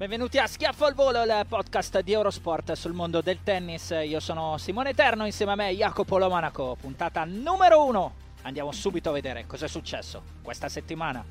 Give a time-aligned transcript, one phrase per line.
[0.00, 3.90] Benvenuti a Schiaffo al Volo, il podcast di Eurosport sul mondo del tennis.
[3.90, 8.14] Io sono Simone Eterno, insieme a me Jacopo Lomanaco, puntata numero uno.
[8.40, 11.22] Andiamo subito a vedere cosa è successo questa settimana.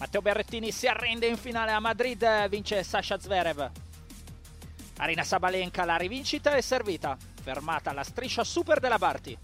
[0.00, 3.70] Matteo Berrettini si arrende in finale a Madrid, vince Sasha Zverev.
[4.96, 9.38] Arina Sabalenka la rivincita è servita, fermata la striscia super della Barti.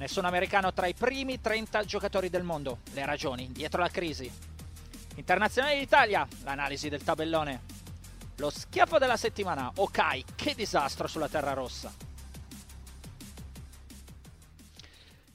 [0.00, 2.78] Nessun americano tra i primi 30 giocatori del mondo.
[2.92, 4.32] Le ragioni dietro la crisi.
[5.16, 7.60] Internazionale d'Italia, l'analisi del tabellone.
[8.36, 9.70] Lo schiaffo della settimana.
[9.76, 11.92] Ok, che disastro sulla Terra Rossa.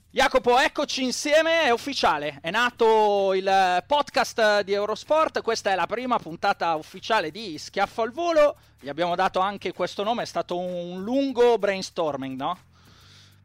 [0.10, 6.18] Jacopo, eccoci insieme, è ufficiale, è nato il podcast di Eurosport, questa è la prima
[6.18, 11.04] puntata ufficiale di Schiaffo al Volo, gli abbiamo dato anche questo nome, è stato un
[11.04, 12.58] lungo brainstorming, no?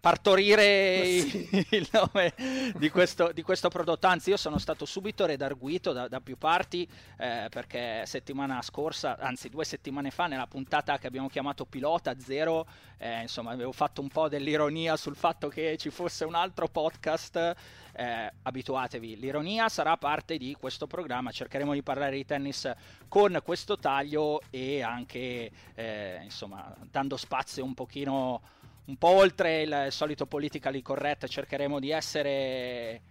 [0.01, 1.67] Partorire sì.
[1.77, 2.35] il nome
[2.77, 4.07] di questo, di questo, prodotto.
[4.07, 6.89] Anzi, io sono stato subito redarguito da, da più parti
[7.19, 12.67] eh, perché settimana scorsa, anzi due settimane fa, nella puntata che abbiamo chiamato Pilota Zero,
[12.97, 17.55] eh, insomma, avevo fatto un po' dell'ironia sul fatto che ci fosse un altro podcast.
[17.93, 21.31] Eh, abituatevi, l'ironia sarà parte di questo programma.
[21.31, 22.71] Cercheremo di parlare di tennis
[23.09, 28.41] con questo taglio e anche, eh, insomma, dando spazio un pochino
[28.87, 32.31] un po' oltre il solito politically correct, cercheremo di essere...
[32.33, 33.03] Eh,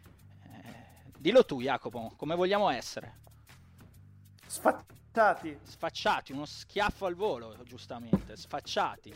[1.17, 3.19] dillo tu Jacopo, come vogliamo essere?
[4.45, 5.57] Sfacciati.
[5.63, 9.13] Sfacciati, uno schiaffo al volo, giustamente, sfacciati.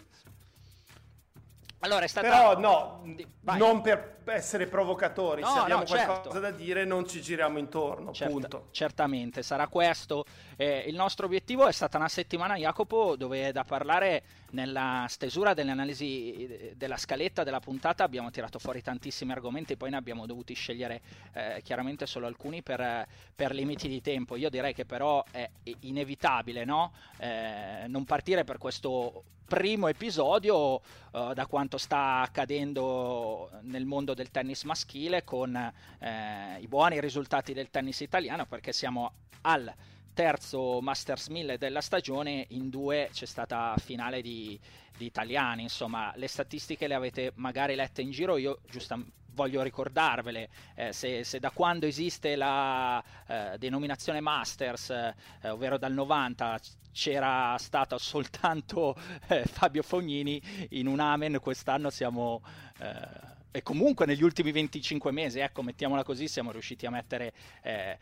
[1.83, 2.27] Allora, è stata...
[2.29, 3.03] Però no,
[3.41, 3.57] Vai.
[3.57, 6.39] non per essere provocatori, no, se abbiamo no, qualcosa certo.
[6.39, 8.61] da dire non ci giriamo intorno, Certa.
[8.71, 10.23] Certamente, sarà questo.
[10.55, 16.45] Eh, il nostro obiettivo è stata una settimana, Jacopo, dove da parlare nella stesura dell'analisi
[16.45, 21.01] eh, della scaletta della puntata abbiamo tirato fuori tantissimi argomenti, poi ne abbiamo dovuti scegliere
[21.33, 23.05] eh, chiaramente solo alcuni per,
[23.35, 24.37] per, limiti di tempo.
[24.37, 25.49] Io direi che però è
[25.81, 26.93] inevitabile no?
[27.17, 29.23] eh, non partire per questo
[29.53, 30.81] primo episodio
[31.11, 37.53] uh, da quanto sta accadendo nel mondo del tennis maschile con eh, i buoni risultati
[37.53, 39.11] del tennis italiano perché siamo
[39.41, 39.71] al
[40.13, 44.59] terzo Masters 1000 della stagione, in due c'è stata finale di,
[44.97, 50.49] di italiani, insomma le statistiche le avete magari lette in giro, io giustamente voglio ricordarvele,
[50.75, 56.59] eh, se, se, da quando esiste la eh, denominazione Masters, eh, ovvero dal 90,
[56.91, 58.95] c'era stato soltanto
[59.27, 62.41] eh, Fabio Fognini in un Amen, quest'anno siamo...
[62.79, 67.99] Eh, e comunque negli ultimi 25 mesi, ecco, mettiamola così, siamo riusciti a mettere eh,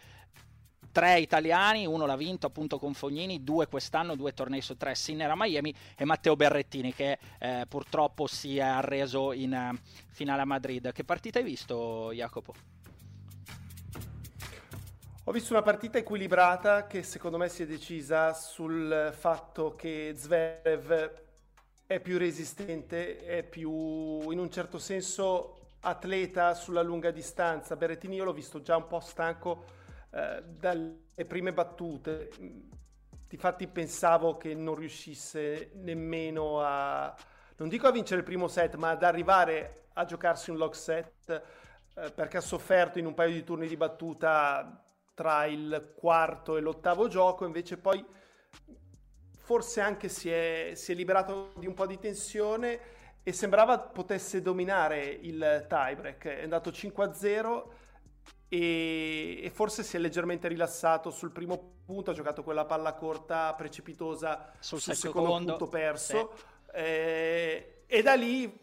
[0.91, 5.29] tre italiani, uno l'ha vinto appunto con Fognini, due quest'anno, due tornei su tre, Sinner
[5.29, 9.77] a Miami e Matteo Berrettini che eh, purtroppo si è arreso in uh,
[10.11, 10.91] finale a Madrid.
[10.91, 12.53] Che partita hai visto Jacopo?
[15.25, 21.11] Ho visto una partita equilibrata che secondo me si è decisa sul fatto che Zverev
[21.85, 27.75] è più resistente, è più in un certo senso atleta sulla lunga distanza.
[27.75, 29.79] Berrettini io l'ho visto già un po' stanco
[30.11, 32.29] eh, dalle prime battute.
[33.27, 37.15] Difatti pensavo che non riuscisse nemmeno a,
[37.57, 41.43] non dico a vincere il primo set, ma ad arrivare a giocarsi un lock set
[41.93, 46.61] eh, perché ha sofferto in un paio di turni di battuta tra il quarto e
[46.61, 48.03] l'ottavo gioco, invece poi
[49.37, 52.79] forse anche si è, si è liberato di un po' di tensione
[53.23, 56.25] e sembrava potesse dominare il tiebreak.
[56.25, 57.63] È andato 5-0
[58.53, 61.09] e, forse si è leggermente rilassato.
[61.09, 66.33] Sul primo punto, ha giocato quella palla corta precipitosa sul, sul secondo, secondo punto perso.
[66.35, 66.71] Sì.
[66.73, 68.59] eh, e da lì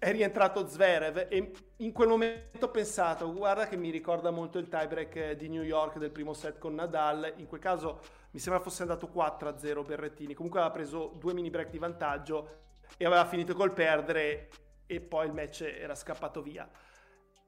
[0.00, 1.28] è rientrato Zverev.
[1.28, 5.62] E in quel momento ho pensato guarda che mi ricorda molto il tiebreak di New
[5.62, 7.34] York del primo set con Nadal.
[7.36, 8.00] In quel caso
[8.32, 10.34] mi sembra fosse andato 4-0 Berrettini.
[10.34, 12.58] Comunque aveva preso due mini break di vantaggio
[12.96, 14.48] e aveva finito col perdere
[14.86, 16.68] e poi il match era scappato via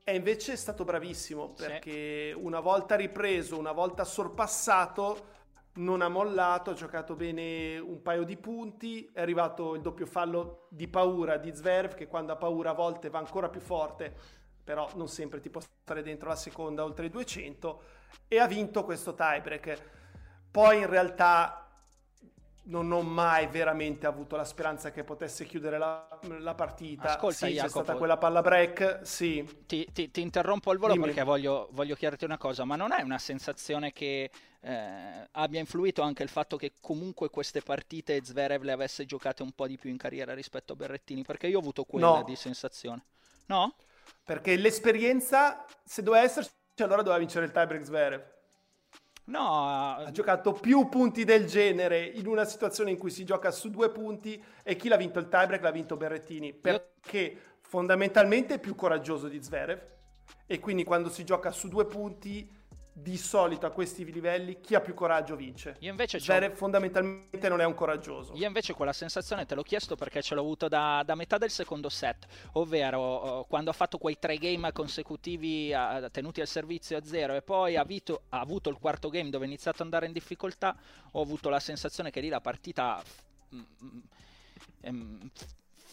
[0.04, 5.32] e invece è stato bravissimo perché una volta ripreso una volta sorpassato
[5.76, 10.66] non ha mollato, ha giocato bene un paio di punti, è arrivato il doppio fallo
[10.68, 14.14] di paura di Zverev che quando ha paura a volte va ancora più forte,
[14.62, 17.82] però non sempre ti può stare dentro la seconda oltre i 200
[18.28, 19.80] e ha vinto questo tiebreak.
[20.50, 21.63] Poi in realtà
[22.64, 26.08] non ho mai veramente avuto la speranza che potesse chiudere la,
[26.38, 27.14] la partita.
[27.14, 29.46] Ascolta, sì, Jacopo, c'è stata quella palla break, sì.
[29.66, 31.06] Ti, ti, ti interrompo al volo Dimmi.
[31.06, 34.30] perché voglio, voglio, chiarirti una cosa, ma non è una sensazione che
[34.60, 39.52] eh, abbia influito anche il fatto che comunque queste partite Zverev le avesse giocate un
[39.52, 41.22] po' di più in carriera rispetto a Berrettini?
[41.22, 42.22] Perché io ho avuto quella no.
[42.22, 43.04] di sensazione.
[43.46, 43.74] No?
[44.24, 48.33] Perché l'esperienza, se doveva esserci, allora doveva vincere il tiebreak Zverev.
[49.26, 53.70] No, ha giocato più punti del genere in una situazione in cui si gioca su
[53.70, 57.38] due punti e chi l'ha vinto il tiebreak l'ha vinto Berrettini perché io...
[57.60, 59.80] fondamentalmente è più coraggioso di Zverev
[60.46, 62.46] e quindi quando si gioca su due punti
[62.96, 65.76] di solito a questi livelli chi ha più coraggio vince.
[65.80, 68.34] Io invece Zverev fondamentalmente non è un coraggioso.
[68.36, 71.50] Io invece quella sensazione te l'ho chiesto perché ce l'ho avuto da, da metà del
[71.50, 76.96] secondo set, ovvero uh, quando ha fatto quei tre game consecutivi uh, tenuti al servizio
[76.96, 79.86] a zero e poi ha, vito, ha, avuto il quarto game dove è iniziato ad
[79.86, 80.76] andare in difficoltà,
[81.10, 83.02] ho avuto la sensazione che lì la partita...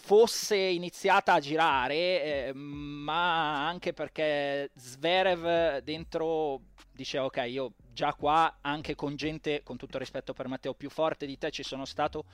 [0.04, 6.62] Fosse iniziata a girare, eh, ma anche perché Zverev dentro
[6.92, 11.26] diceva ok, io già qua, anche con gente, con tutto rispetto per Matteo, più forte
[11.26, 12.26] di te ci sono stato,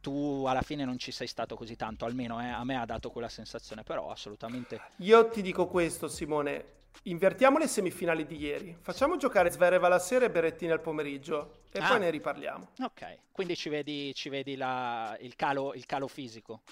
[0.00, 3.10] tu alla fine non ci sei stato così tanto, almeno eh, a me ha dato
[3.10, 4.80] quella sensazione, però assolutamente...
[4.98, 10.24] Io ti dico questo Simone, invertiamo le semifinali di ieri, facciamo giocare Zverev alla sera
[10.24, 11.88] e Berrettini al pomeriggio e ah.
[11.88, 12.70] poi ne riparliamo.
[12.80, 16.62] Ok, quindi ci vedi, ci vedi la, il, calo, il, calo, fisico,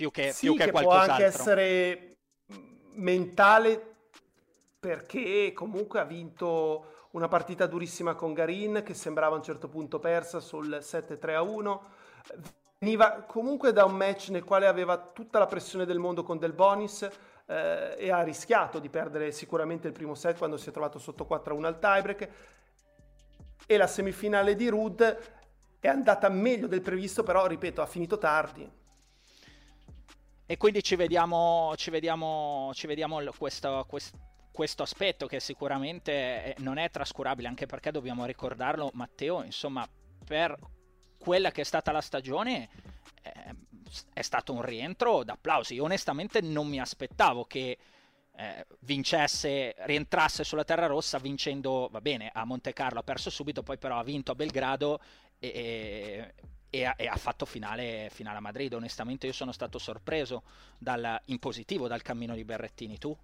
[0.00, 2.16] più che, sì, più che, che può anche essere
[2.94, 3.96] mentale
[4.80, 9.98] perché comunque ha vinto una partita durissima con Garin che sembrava a un certo punto
[9.98, 11.80] persa sul 7-3-1.
[12.78, 16.54] Veniva comunque da un match nel quale aveva tutta la pressione del mondo con Del
[16.54, 17.02] Bonis
[17.44, 21.26] eh, e ha rischiato di perdere sicuramente il primo set quando si è trovato sotto
[21.28, 22.28] 4-1 al tiebreak.
[23.66, 25.18] E la semifinale di Rud
[25.78, 28.78] è andata meglio del previsto, però ripeto, ha finito tardi.
[30.50, 34.18] E quindi ci vediamo, ci vediamo, ci vediamo questo, questo
[34.50, 39.88] questo aspetto che sicuramente non è trascurabile, anche perché dobbiamo ricordarlo, Matteo, insomma,
[40.24, 40.58] per
[41.18, 42.68] quella che è stata la stagione
[43.22, 43.54] eh,
[44.12, 45.74] è stato un rientro d'applausi.
[45.74, 47.78] Io onestamente non mi aspettavo che
[48.36, 53.62] eh, vincesse, rientrasse sulla terra rossa vincendo, va bene, a Monte Carlo ha perso subito,
[53.62, 55.00] poi però ha vinto a Belgrado
[55.38, 56.34] e, e,
[56.70, 58.72] e, ha, e ha, fatto finale, finale, a Madrid.
[58.72, 60.44] Onestamente io sono stato sorpreso
[60.78, 63.16] dal, in positivo dal cammino di Berrettini, tu?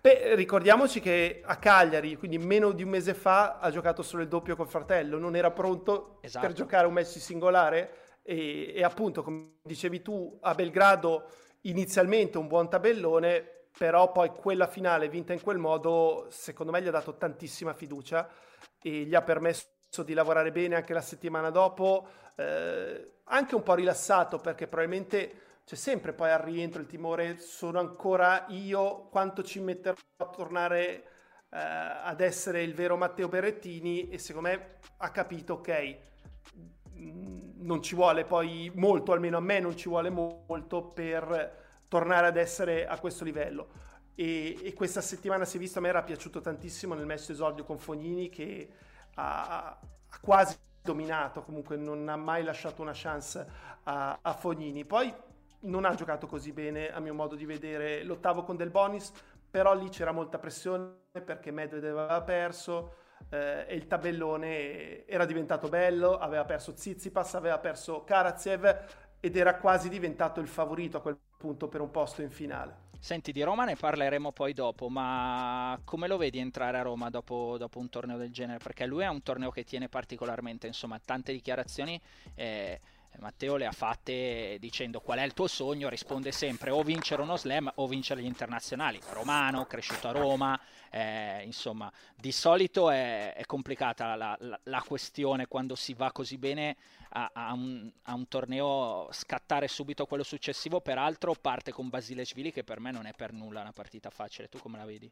[0.00, 4.28] Beh, ricordiamoci che a Cagliari, quindi meno di un mese fa, ha giocato solo il
[4.28, 6.46] doppio col fratello, non era pronto esatto.
[6.46, 11.28] per giocare un match singolare e, e, appunto, come dicevi tu, a Belgrado
[11.62, 16.88] inizialmente un buon tabellone, però poi quella finale vinta in quel modo, secondo me gli
[16.88, 18.28] ha dato tantissima fiducia
[18.82, 19.66] e gli ha permesso
[20.02, 22.06] di lavorare bene anche la settimana dopo,
[22.36, 27.78] eh, anche un po' rilassato perché probabilmente c'è sempre poi al rientro il timore, sono
[27.78, 30.80] ancora io, quanto ci metterò a tornare
[31.50, 35.96] eh, ad essere il vero Matteo Berrettini e secondo me ha capito, ok,
[36.96, 42.28] mm, non ci vuole poi molto, almeno a me non ci vuole molto per tornare
[42.28, 43.90] ad essere a questo livello.
[44.14, 47.64] E, e questa settimana si è visto, a me era piaciuto tantissimo nel match esordio
[47.64, 48.68] con Fognini che
[49.14, 49.78] ha, ha
[50.20, 53.46] quasi dominato, comunque non ha mai lasciato una chance
[53.84, 54.84] a, a Fognini.
[54.84, 55.12] Poi
[55.60, 59.12] non ha giocato così bene a mio modo di vedere l'ottavo con Del Bonis,
[59.50, 62.94] però lì c'era molta pressione perché Medvedev aveva perso
[63.28, 68.84] eh, e il tabellone era diventato bello, aveva perso Zizipas, aveva perso Karatsev
[69.20, 72.81] ed era quasi diventato il favorito a quel punto per un posto in finale.
[73.02, 77.56] Senti, di Roma ne parleremo poi dopo, ma come lo vedi entrare a Roma dopo,
[77.58, 78.60] dopo un torneo del genere?
[78.62, 82.00] Perché lui è un torneo che tiene particolarmente, insomma, tante dichiarazioni.
[82.36, 82.80] Eh,
[83.18, 87.36] Matteo le ha fatte dicendo qual è il tuo sogno, risponde sempre o vincere uno
[87.36, 89.00] slam o vincere gli internazionali.
[89.10, 95.48] Romano, cresciuto a Roma, eh, insomma, di solito è, è complicata la, la, la, questione
[95.48, 96.76] quando si va così bene
[97.14, 100.80] a, a, un, a, un, torneo scattare subito quello successivo.
[100.80, 104.48] Peraltro parte con Basileshvili che per me non è per nulla una partita facile.
[104.48, 105.10] Tu come la vedi?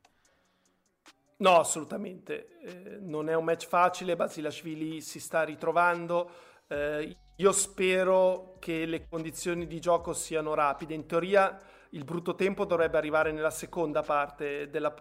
[1.39, 2.59] No, assolutamente.
[2.61, 4.17] Eh, non è un match facile.
[4.17, 6.31] Basilashvili si sta ritrovando
[6.69, 10.95] eh, io spero che le condizioni di gioco siano rapide.
[10.95, 11.59] In teoria
[11.91, 14.95] il brutto tempo dovrebbe arrivare nella seconda parte della,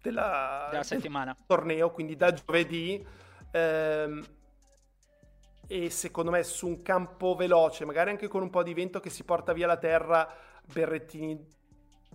[0.00, 1.34] della, della settimana.
[1.36, 3.04] Del torneo, quindi da giovedì.
[3.52, 4.24] Ehm,
[5.72, 9.08] e secondo me su un campo veloce, magari anche con un po' di vento che
[9.08, 10.28] si porta via la terra,
[10.64, 11.46] Berrettini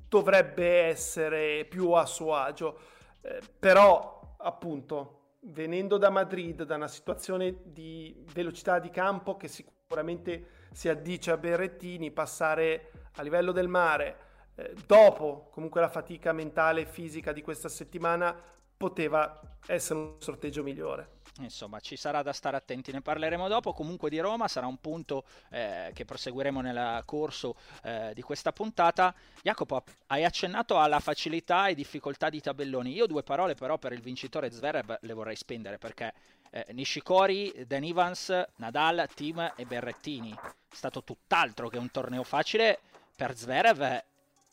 [0.09, 2.77] dovrebbe essere più a suo agio.
[3.21, 10.47] Eh, però, appunto, venendo da Madrid, da una situazione di velocità di campo che sicuramente
[10.73, 14.17] si addice a Berrettini, passare a livello del mare,
[14.55, 18.35] eh, dopo comunque la fatica mentale e fisica di questa settimana,
[18.75, 21.14] poteva essere un sorteggio migliore.
[21.39, 23.73] Insomma, ci sarà da stare attenti, ne parleremo dopo.
[23.73, 29.13] Comunque di Roma sarà un punto eh, che proseguiremo nel corso eh, di questa puntata.
[29.41, 32.93] Jacopo, hai accennato alla facilità e difficoltà di tabelloni.
[32.93, 36.13] Io due parole però per il vincitore Zverev le vorrei spendere perché
[36.51, 40.31] eh, Nishikori, Dan Evans, Nadal, Team e Berrettini.
[40.31, 42.79] È stato tutt'altro che un torneo facile
[43.13, 43.81] per Zverev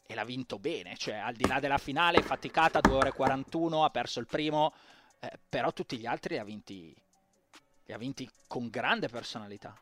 [0.05, 3.91] e l'ha vinto bene, cioè al di là della finale, faticata 2 ore 41, ha
[3.91, 4.73] perso il primo,
[5.25, 6.93] eh, però tutti gli altri li ha vinti,
[7.85, 9.73] li ha vinti con grande personalità.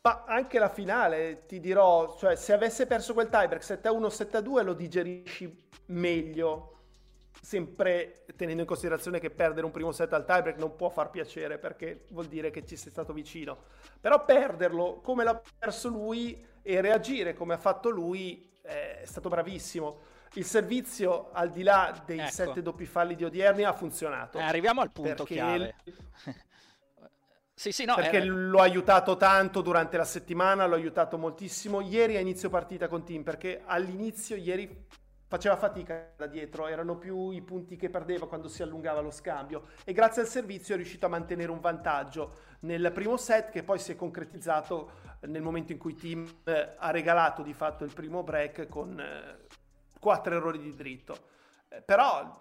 [0.00, 4.72] Ma anche la finale, ti dirò, cioè se avesse perso quel tiebreak 7-1, 7-2 lo
[4.72, 6.76] digerisci meglio,
[7.42, 11.58] sempre tenendo in considerazione che perdere un primo set al tiebreak non può far piacere
[11.58, 13.64] perché vuol dire che ci sei stato vicino.
[14.00, 20.16] Però perderlo come l'ha perso lui e reagire come ha fatto lui è stato bravissimo
[20.38, 22.30] il servizio, al di là dei ecco.
[22.30, 24.38] sette doppi falli di odierni, ha funzionato.
[24.38, 25.74] Eh, arriviamo al punto chiave.
[27.54, 28.24] sì, sì, no, perché è...
[28.24, 31.80] l'ho aiutato tanto durante la settimana, l'ho aiutato moltissimo.
[31.80, 34.86] Ieri a inizio partita con Team, perché all'inizio ieri
[35.26, 39.66] faceva fatica da dietro, erano più i punti che perdeva quando si allungava lo scambio
[39.84, 43.78] e grazie al servizio è riuscito a mantenere un vantaggio nel primo set che poi
[43.78, 44.90] si è concretizzato
[45.26, 49.46] nel momento in cui Team eh, ha regalato di fatto il primo break con eh,
[50.08, 51.18] quattro errori di dritto.
[51.68, 52.40] Eh, però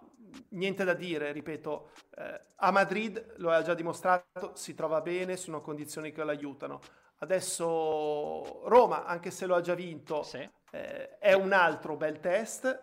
[0.51, 5.59] niente da dire, ripeto, eh, a Madrid lo ha già dimostrato, si trova bene, sono
[5.59, 6.79] condizioni che lo aiutano.
[7.17, 10.50] Adesso Roma, anche se lo ha già vinto, sì.
[10.71, 12.79] eh, è un altro bel test,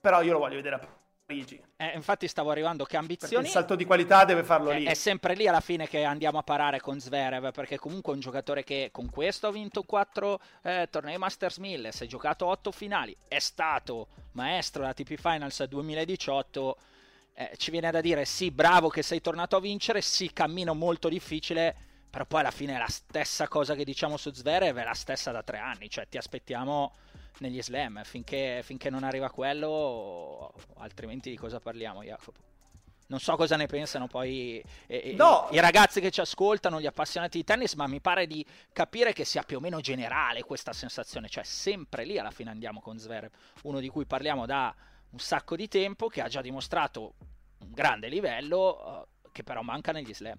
[0.00, 0.78] però io lo voglio vedere a
[1.26, 1.62] Parigi.
[1.76, 3.32] Eh, infatti stavo arrivando che ambizioni.
[3.32, 4.84] Perché il salto di qualità deve farlo è, lì.
[4.84, 8.20] È sempre lì alla fine che andiamo a parare con Zverev, perché comunque è un
[8.20, 12.70] giocatore che con questo ha vinto 4 eh, tornei Masters 1000, si è giocato 8
[12.70, 16.78] finali, è stato maestro della TP Finals 2018.
[17.36, 21.08] Eh, ci viene da dire sì, bravo che sei tornato a vincere, sì, cammino molto
[21.08, 21.74] difficile,
[22.10, 25.32] però poi alla fine è la stessa cosa che diciamo su Zverev, è la stessa
[25.32, 26.94] da tre anni, cioè ti aspettiamo
[27.38, 28.02] negli slam.
[28.04, 32.52] Finché, finché non arriva quello, altrimenti di cosa parliamo, Jacopo?
[33.06, 35.48] Non so cosa ne pensano poi eh, no.
[35.50, 39.12] i, i, ragazzi che ci ascoltano, gli appassionati di tennis, ma mi pare di capire
[39.12, 42.98] che sia più o meno generale questa sensazione, cioè sempre lì alla fine andiamo con
[42.98, 43.30] Zverev,
[43.62, 44.74] uno di cui parliamo da
[45.10, 47.14] un sacco di tempo, che ha già dimostrato
[47.58, 50.38] un grande livello, uh, che però manca negli slam.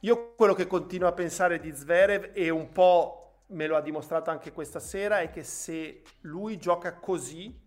[0.00, 4.30] Io quello che continuo a pensare di Zverev è un po' me lo ha dimostrato
[4.30, 7.62] anche questa sera, è che se lui gioca così,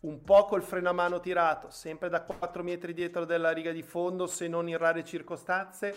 [0.00, 3.82] un po' col freno a mano tirato, sempre da 4 metri dietro della riga di
[3.82, 5.94] fondo, se non in rare circostanze,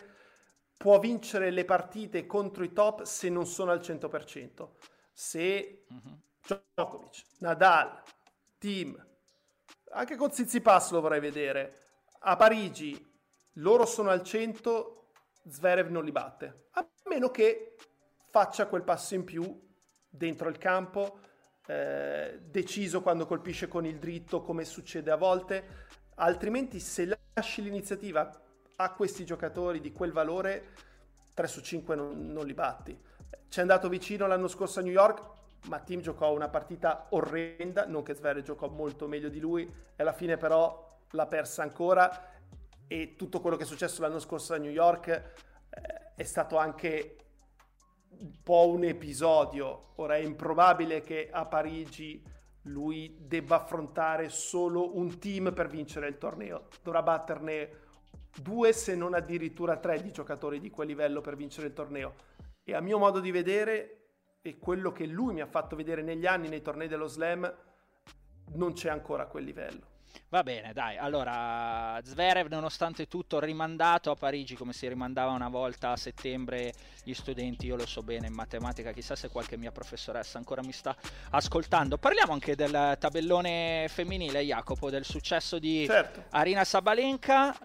[0.78, 4.70] può vincere le partite contro i top se non sono al 100%.
[5.14, 6.20] Se uh-huh.
[6.76, 8.02] Djokovic, Nadal,
[8.58, 9.08] Team,
[9.92, 11.84] anche con Tsitsipas lo vorrei vedere,
[12.20, 13.12] a Parigi
[13.58, 15.12] loro sono al 100,
[15.48, 16.68] Zverev non li batte.
[16.72, 17.73] A meno che
[18.34, 19.62] faccia quel passo in più
[20.10, 21.20] dentro il campo,
[21.68, 25.86] eh, deciso quando colpisce con il dritto come succede a volte,
[26.16, 28.28] altrimenti se lasci l'iniziativa
[28.78, 30.70] a questi giocatori di quel valore
[31.36, 33.00] 3 su 5 non, non li batti.
[33.50, 35.24] Ci è andato vicino l'anno scorso a New York,
[35.68, 40.02] ma Tim giocò una partita orrenda, non che Zverev giocò molto meglio di lui, e
[40.02, 42.32] alla fine però l'ha persa ancora
[42.88, 47.18] e tutto quello che è successo l'anno scorso a New York eh, è stato anche
[48.20, 49.92] un po' un episodio.
[49.96, 52.24] Ora è improbabile che a Parigi
[52.64, 56.68] lui debba affrontare solo un team per vincere il torneo.
[56.82, 57.82] Dovrà batterne
[58.42, 62.16] due se non addirittura tre di giocatori di quel livello per vincere il torneo.
[62.64, 63.98] E a mio modo di vedere,
[64.42, 67.54] e quello che lui mi ha fatto vedere negli anni nei tornei dello slam,
[68.54, 69.92] non c'è ancora quel livello.
[70.30, 70.98] Va bene, dai.
[70.98, 77.14] Allora, Zverev, nonostante tutto, rimandato a Parigi come si rimandava una volta a settembre gli
[77.14, 77.68] studenti.
[77.68, 78.92] Io lo so bene in matematica.
[78.92, 80.96] Chissà se qualche mia professoressa ancora mi sta
[81.32, 81.98] ascoltando.
[81.98, 86.24] Parliamo anche del tabellone femminile, Jacopo, del successo di certo.
[86.32, 87.56] Arina Sabalenka.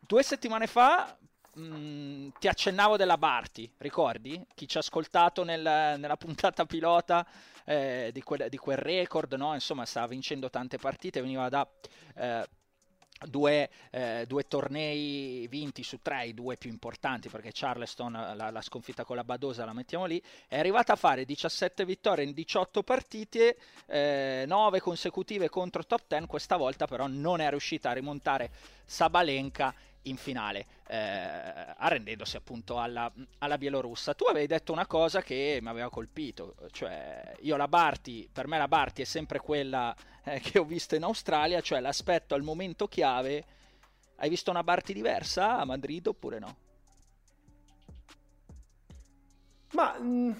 [0.00, 1.16] Due settimane fa
[1.54, 4.44] mh, mm, ti accennavo della Barti, ricordi?
[4.54, 7.26] Chi ci ha ascoltato nel, nella puntata pilota
[7.64, 9.54] eh, di, quel, di, quel, record, no?
[9.54, 11.68] Insomma, stava vincendo tante partite, veniva da...
[12.16, 12.48] Eh,
[13.24, 18.60] Due, eh, due, tornei vinti su tre, i due più importanti, perché Charleston, la, la,
[18.60, 22.82] sconfitta con la Badosa, la mettiamo lì, è arrivata a fare 17 vittorie in 18
[22.82, 23.56] partite,
[23.86, 28.50] eh, 9 consecutive contro top 10, questa volta però non è riuscita a rimontare
[28.84, 30.96] Sabalenka in finale, eh,
[31.76, 34.14] arrendendosi appunto alla, alla, Bielorussa.
[34.14, 38.58] Tu avevi detto una cosa che mi aveva colpito, cioè io la Barti, per me
[38.58, 39.94] la Barti è sempre quella
[40.24, 43.44] eh, che ho visto in Australia, cioè l'aspetto al momento chiave.
[44.16, 46.56] Hai visto una Barti diversa a Madrid oppure no?
[49.72, 49.98] Ma...
[49.98, 50.32] Mh mm,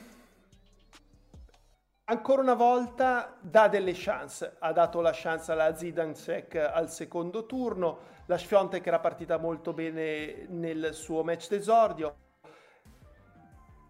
[2.07, 4.57] ancora una volta dà delle chance.
[4.59, 10.47] Ha dato la chance alla Zidansek al secondo turno, la Sfiontek era partita molto bene
[10.49, 12.17] nel suo match d'esordio.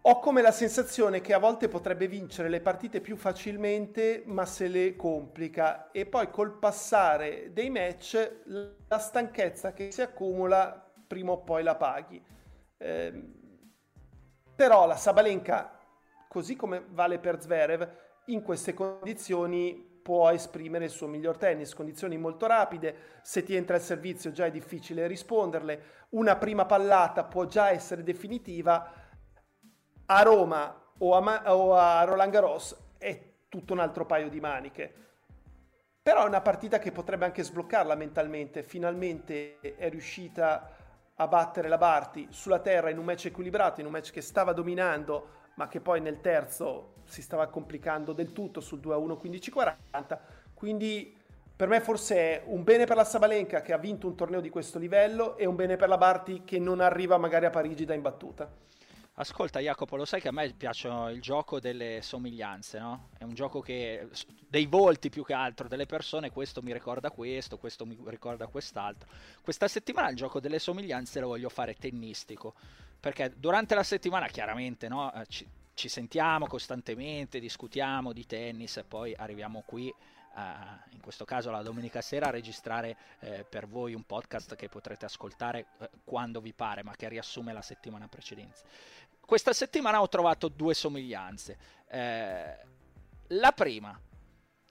[0.07, 4.67] Ho come la sensazione che a volte potrebbe vincere le partite più facilmente, ma se
[4.67, 11.39] le complica e poi col passare dei match la stanchezza che si accumula prima o
[11.41, 12.23] poi la paghi.
[12.77, 13.33] Eh,
[14.55, 15.79] però la Sabalenka,
[16.27, 22.17] così come vale per Zverev, in queste condizioni può esprimere il suo miglior tennis, condizioni
[22.17, 27.45] molto rapide, se ti entra il servizio già è difficile risponderle, una prima pallata può
[27.45, 28.93] già essere definitiva,
[30.05, 34.93] a Roma o a, o a Roland Garros è tutto un altro paio di maniche.
[36.01, 40.69] Però è una partita che potrebbe anche sbloccarla mentalmente, finalmente è riuscita
[41.15, 44.53] a battere la Barti sulla terra in un match equilibrato, in un match che stava
[44.53, 49.17] dominando, ma che poi nel terzo si stava complicando del tutto sul 2-1
[49.91, 50.17] 15-40.
[50.53, 51.15] Quindi
[51.55, 54.49] per me forse è un bene per la Sabalenka che ha vinto un torneo di
[54.49, 57.93] questo livello e un bene per la Barti che non arriva magari a Parigi da
[57.93, 58.63] imbattuta.
[59.17, 63.07] Ascolta Jacopo, lo sai che a me piace il gioco delle somiglianze, no?
[63.17, 64.09] È un gioco che
[64.49, 69.07] dei volti più che altro delle persone, questo mi ricorda questo, questo mi ricorda quest'altro.
[69.41, 72.55] Questa settimana il gioco delle somiglianze lo voglio fare tennistico,
[73.05, 78.83] perché durante la settimana chiaramente, no, eh, ci, ci sentiamo costantemente, discutiamo di tennis e
[78.83, 79.93] poi arriviamo qui
[80.35, 84.67] Uh, in questo caso la domenica sera a registrare eh, per voi un podcast che
[84.67, 88.59] potrete ascoltare eh, quando vi pare, ma che riassume la settimana precedente.
[89.21, 91.57] Questa settimana ho trovato due somiglianze.
[91.87, 92.57] Eh,
[93.27, 93.97] la prima,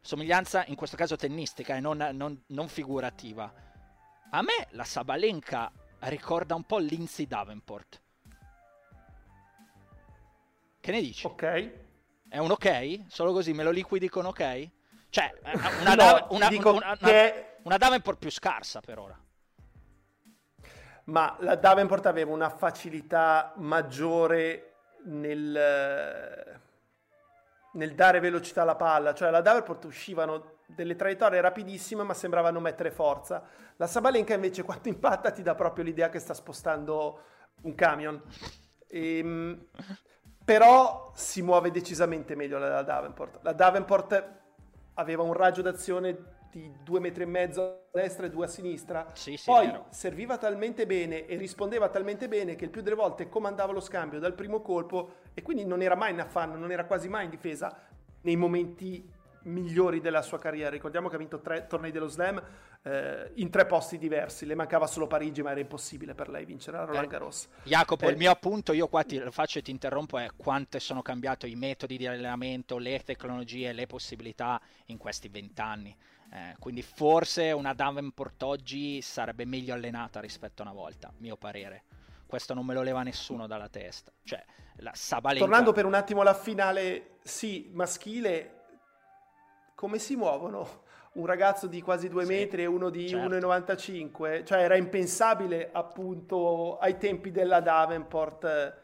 [0.02, 3.50] somiglianza in questo caso tennistica e non, non, non figurativa.
[4.32, 8.02] A me la Sabalenka ricorda un po' Lindsay Davenport.
[10.84, 11.24] Che ne dici?
[11.24, 11.70] Ok.
[12.28, 13.04] È un ok?
[13.08, 14.68] Solo così me lo liquidi con ok?
[15.08, 15.32] Cioè,
[15.80, 17.56] una, no, Dav- una, una, che...
[17.62, 19.18] una Davenport più scarsa per ora.
[21.04, 26.60] Ma la Davenport aveva una facilità maggiore nel,
[27.72, 29.14] nel dare velocità alla palla.
[29.14, 33.42] Cioè, la Davenport uscivano delle traiettorie rapidissime, ma sembrava non mettere forza.
[33.76, 37.22] La Sabalenka invece, quando impatta, ti dà proprio l'idea che sta spostando
[37.62, 38.20] un camion.
[38.86, 39.66] E, ehm,
[40.44, 43.40] però si muove decisamente meglio la Davenport.
[43.42, 44.32] La Davenport
[44.94, 49.10] aveva un raggio d'azione di due metri e mezzo a destra e due a sinistra.
[49.14, 53.28] Sì, sì, Poi serviva talmente bene e rispondeva talmente bene che il più delle volte
[53.28, 56.84] comandava lo scambio dal primo colpo e quindi non era mai in affanno, non era
[56.84, 57.76] quasi mai in difesa
[58.20, 59.10] nei momenti
[59.44, 60.70] migliori della sua carriera.
[60.70, 62.42] Ricordiamo che ha vinto tre tornei dello Slam
[62.82, 64.46] eh, in tre posti diversi.
[64.46, 67.48] Le mancava solo Parigi, ma era impossibile per lei vincere la Roland eh, Garros.
[67.62, 71.02] Jacopo, eh, il mio appunto, io qua ti faccio e ti interrompo, è quanto sono
[71.02, 75.96] cambiati i metodi di allenamento, le tecnologie, le possibilità in questi vent'anni.
[76.32, 81.84] Eh, quindi forse una Davenport oggi sarebbe meglio allenata rispetto a una volta, mio parere.
[82.26, 84.10] Questo non me lo leva nessuno dalla testa.
[84.24, 84.42] Cioè,
[84.78, 85.46] la Sabalenka...
[85.46, 88.63] Tornando per un attimo alla finale, sì, maschile,
[89.84, 90.66] come si muovono
[91.12, 93.36] un ragazzo di quasi due sì, metri e uno di certo.
[93.36, 94.42] 1,95?
[94.42, 98.80] Cioè era impensabile appunto ai tempi della Davenport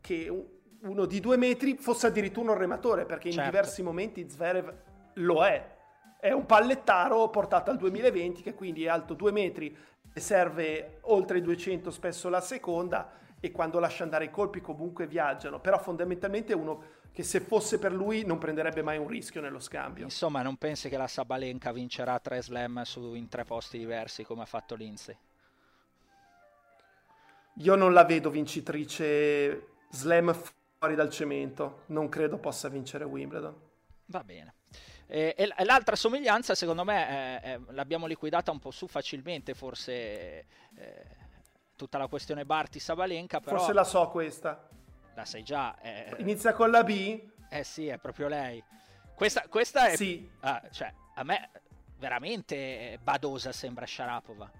[0.00, 0.46] che
[0.82, 3.50] uno di due metri fosse addirittura un rematore, perché in certo.
[3.50, 4.72] diversi momenti Zverev
[5.14, 5.78] lo è.
[6.20, 9.76] È un pallettaro portato al 2020 che quindi è alto due metri
[10.14, 15.58] serve oltre i 200 spesso la seconda e quando lascia andare i colpi comunque viaggiano,
[15.58, 20.04] però fondamentalmente uno che se fosse per lui non prenderebbe mai un rischio nello scambio.
[20.04, 24.42] Insomma, non pensi che la Sabalenka vincerà tre slam su, in tre posti diversi come
[24.42, 25.16] ha fatto Lindsay?
[27.54, 33.54] Io non la vedo vincitrice slam fuori dal cemento, non credo possa vincere Wimbledon.
[34.06, 34.54] Va bene.
[35.06, 39.92] E, e l'altra somiglianza, secondo me, eh, eh, l'abbiamo liquidata un po' su facilmente, forse
[39.92, 40.46] eh,
[41.74, 43.40] tutta la questione Barti-Sabalenka.
[43.40, 43.56] Però...
[43.56, 44.68] Forse la so questa.
[45.14, 45.78] La sai già.
[45.80, 46.14] Eh...
[46.18, 47.20] Inizia con la B?
[47.48, 48.62] Eh sì, è proprio lei.
[49.14, 49.96] Questa, questa è...
[49.96, 50.28] Sì.
[50.40, 51.50] Ah, cioè, a me
[51.98, 54.50] veramente badosa sembra Sharapova.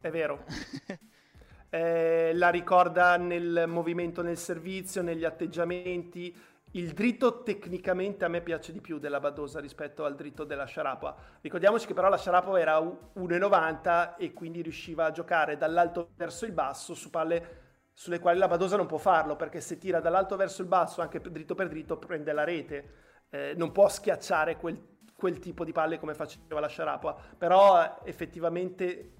[0.00, 0.44] È vero.
[1.68, 6.34] eh, la ricorda nel movimento nel servizio, negli atteggiamenti.
[6.72, 11.16] Il dritto tecnicamente a me piace di più della Badosa rispetto al dritto della Sharapova.
[11.40, 16.52] Ricordiamoci che però la Sharapova era 1,90 e quindi riusciva a giocare dall'alto verso il
[16.52, 20.62] basso su palle sulle quali la Badosa non può farlo perché se tira dall'alto verso
[20.62, 22.94] il basso, anche dritto per dritto, prende la rete.
[23.30, 27.16] Eh, non può schiacciare quel, quel, tipo di palle come faceva la Sharapova.
[27.36, 29.12] Però effettivamente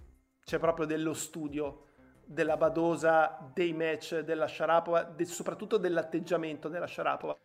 [0.44, 1.85] c'è proprio dello studio
[2.24, 7.37] della Badosa, dei match della Sharapova, de, soprattutto dell'atteggiamento della Sharapova.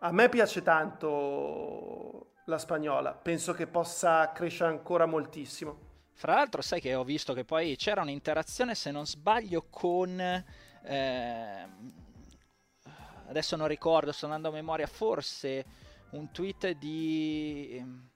[0.00, 5.92] A me piace tanto la spagnola, penso che possa crescere ancora moltissimo.
[6.16, 10.18] Fra l'altro, sai che ho visto che poi c'era un'interazione, se non sbaglio, con.
[10.20, 11.68] Eh,
[13.26, 15.64] adesso non ricordo, sto andando a memoria, forse
[16.10, 17.68] un tweet di.
[17.72, 18.08] Ehm,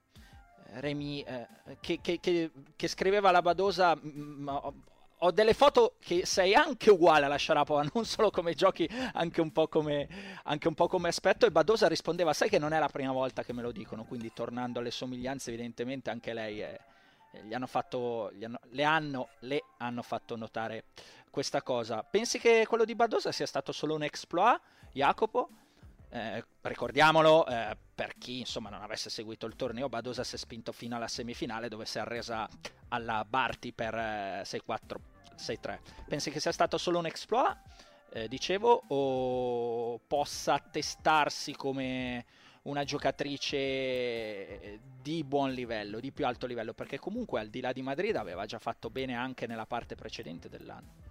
[0.70, 1.46] Remy eh,
[1.80, 4.72] che, che, che, che, scriveva la Badosa m- m-
[5.20, 9.50] ho delle foto che sei anche uguale alla Sharapova, non solo come giochi, anche un,
[9.68, 10.08] come,
[10.44, 11.46] anche un po' come aspetto.
[11.46, 14.04] E Badosa rispondeva: Sai che non è la prima volta che me lo dicono.
[14.04, 16.78] Quindi, tornando alle somiglianze, evidentemente anche lei è,
[17.30, 20.84] gli hanno fatto, gli hanno, le, hanno, le hanno fatto notare
[21.30, 22.02] questa cosa.
[22.02, 24.60] Pensi che quello di Badosa sia stato solo un exploit,
[24.92, 25.50] Jacopo?
[26.10, 30.72] Eh, ricordiamolo, eh, per chi insomma non avesse seguito il torneo, Badosa si è spinto
[30.72, 32.48] fino alla semifinale dove si è arresa
[32.88, 34.96] alla Barti per eh, 6-4,
[35.36, 35.78] 6-3.
[36.08, 37.56] Pensi che sia stato solo un exploit,
[38.10, 42.24] eh, dicevo, o possa attestarsi come
[42.68, 47.82] una giocatrice di buon livello, di più alto livello, perché comunque al di là di
[47.82, 51.06] Madrid aveva già fatto bene anche nella parte precedente dell'anno.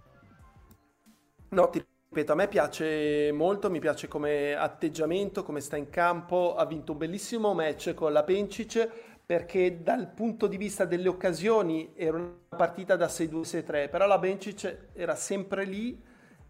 [1.50, 6.54] No, ti ripeto, a me piace molto, mi piace come atteggiamento, come sta in campo,
[6.54, 11.92] ha vinto un bellissimo match con la Pencic perché dal punto di vista delle occasioni
[11.94, 16.02] era una partita da 6-2-6-3, però la Bencic era sempre lì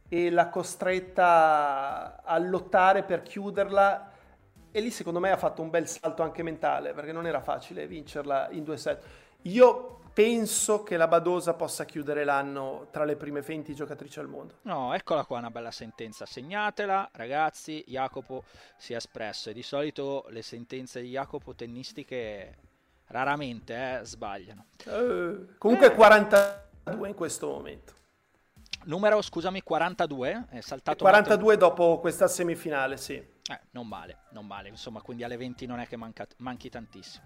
[0.09, 4.13] e l'ha costretta a lottare per chiuderla
[4.71, 7.87] e lì secondo me ha fatto un bel salto anche mentale, perché non era facile
[7.87, 9.05] vincerla in due set.
[9.43, 14.55] Io penso che la Badosa possa chiudere l'anno tra le prime 20 giocatrici al mondo.
[14.63, 16.27] No, eccola qua una bella sentenza.
[16.27, 17.85] Segnatela, ragazzi.
[17.87, 18.43] Jacopo
[18.77, 19.51] si è espresso.
[19.51, 22.57] E di solito le sentenze di Jacopo tennistiche
[23.07, 24.67] raramente eh, sbagliano.
[24.87, 25.95] Eh, comunque eh.
[25.95, 27.98] 42 in questo momento.
[28.89, 30.47] Numero, scusami, 42?
[30.49, 33.17] È saltato 42 dopo questa semifinale, sì.
[33.17, 37.23] Eh, non male, non male, insomma, quindi alle 20 non è che manca, manchi tantissimo.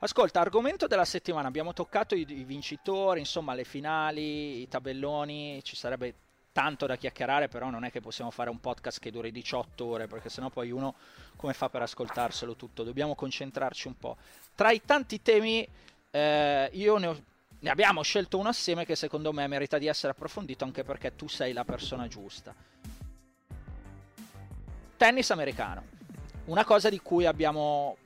[0.00, 5.74] Ascolta, argomento della settimana, abbiamo toccato i, i, vincitori, insomma, le finali, i tabelloni, ci
[5.74, 6.14] sarebbe
[6.52, 10.06] tanto da chiacchierare, però non è che possiamo fare un podcast che duri 18 ore,
[10.08, 10.96] perché sennò poi uno
[11.36, 12.82] come fa per ascoltarselo tutto?
[12.82, 14.18] Dobbiamo concentrarci un po'.
[14.54, 15.66] Tra i tanti temi,
[16.10, 17.16] eh, io ne, ho,
[17.66, 21.28] ne abbiamo scelto uno assieme che secondo me merita di essere approfondito, anche perché tu
[21.28, 22.54] sei la persona giusta
[24.96, 25.82] tennis americano,
[26.46, 27.96] una cosa di cui abbiamo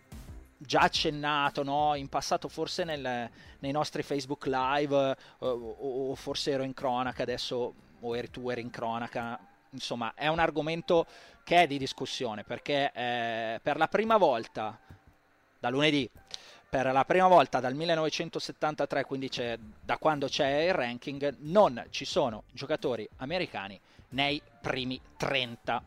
[0.57, 1.95] già accennato no?
[1.95, 5.77] in passato, forse nel, nei nostri Facebook live, o,
[6.09, 9.39] o, forse ero in cronaca adesso, o eri tu eri in cronaca.
[9.71, 11.07] Insomma, è un argomento
[11.45, 14.79] che è di discussione perché eh, per la prima volta
[15.61, 16.11] da lunedì
[16.71, 19.29] per la prima volta dal 1973, quindi
[19.83, 23.79] da quando c'è il ranking, non ci sono giocatori americani
[24.11, 25.83] nei primi 30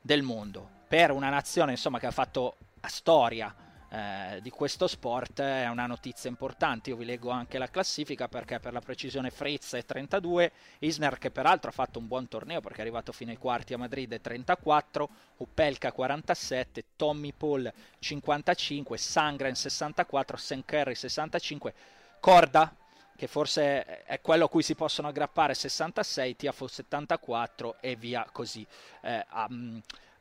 [0.00, 0.68] del mondo.
[0.88, 3.54] Per una nazione insomma, che ha fatto storia
[3.94, 6.90] eh, di questo sport è una notizia importante.
[6.90, 11.30] Io vi leggo anche la classifica perché per la precisione Fritz è 32, Isner che
[11.30, 14.20] peraltro ha fatto un buon torneo perché è arrivato fino ai quarti a Madrid è
[14.20, 20.62] 34, Upelka 47, Tommy Paul 55, Sangren 64, St.
[20.64, 21.74] Curry 65,
[22.18, 22.74] Corda
[23.16, 28.66] che forse è quello a cui si possono aggrappare 66, Tiafo 74 e via così
[29.02, 29.48] eh, a,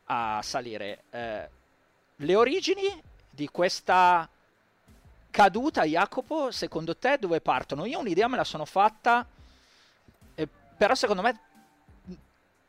[0.04, 1.06] a, salire.
[1.10, 1.50] Eh,
[2.18, 4.30] le origini di questa
[5.32, 7.86] caduta, Jacopo, secondo te dove partono?
[7.86, 9.26] Io un'idea me la sono fatta,
[10.36, 11.40] eh, però secondo me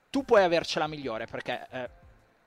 [0.09, 1.91] tu puoi avercela migliore perché eh,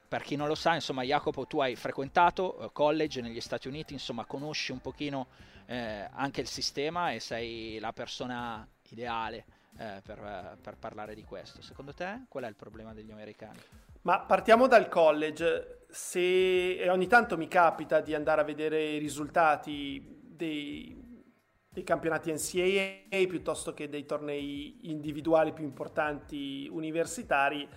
[0.08, 3.93] per chi non lo sa, insomma, Jacopo, tu hai frequentato eh, college negli Stati Uniti,
[3.93, 5.27] insomma, conosci un pochino
[5.67, 9.45] eh, anche il sistema e sei la persona ideale
[9.77, 11.62] eh, per, per, parlare di questo.
[11.62, 13.60] Secondo te qual è il problema degli americani?
[14.01, 15.76] Ma partiamo dal college.
[15.89, 21.23] Se ogni tanto mi capita di andare a vedere i risultati dei,
[21.69, 27.67] dei campionati NCAA piuttosto che dei tornei individuali più importanti universitari,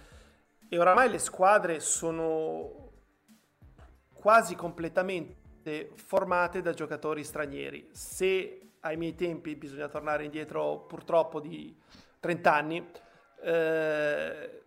[0.73, 2.93] e oramai le squadre sono
[4.13, 7.89] quasi completamente formate da giocatori stranieri.
[7.91, 11.77] Se ai miei tempi bisogna tornare indietro purtroppo di
[12.21, 12.89] 30 anni,
[13.43, 14.63] eh,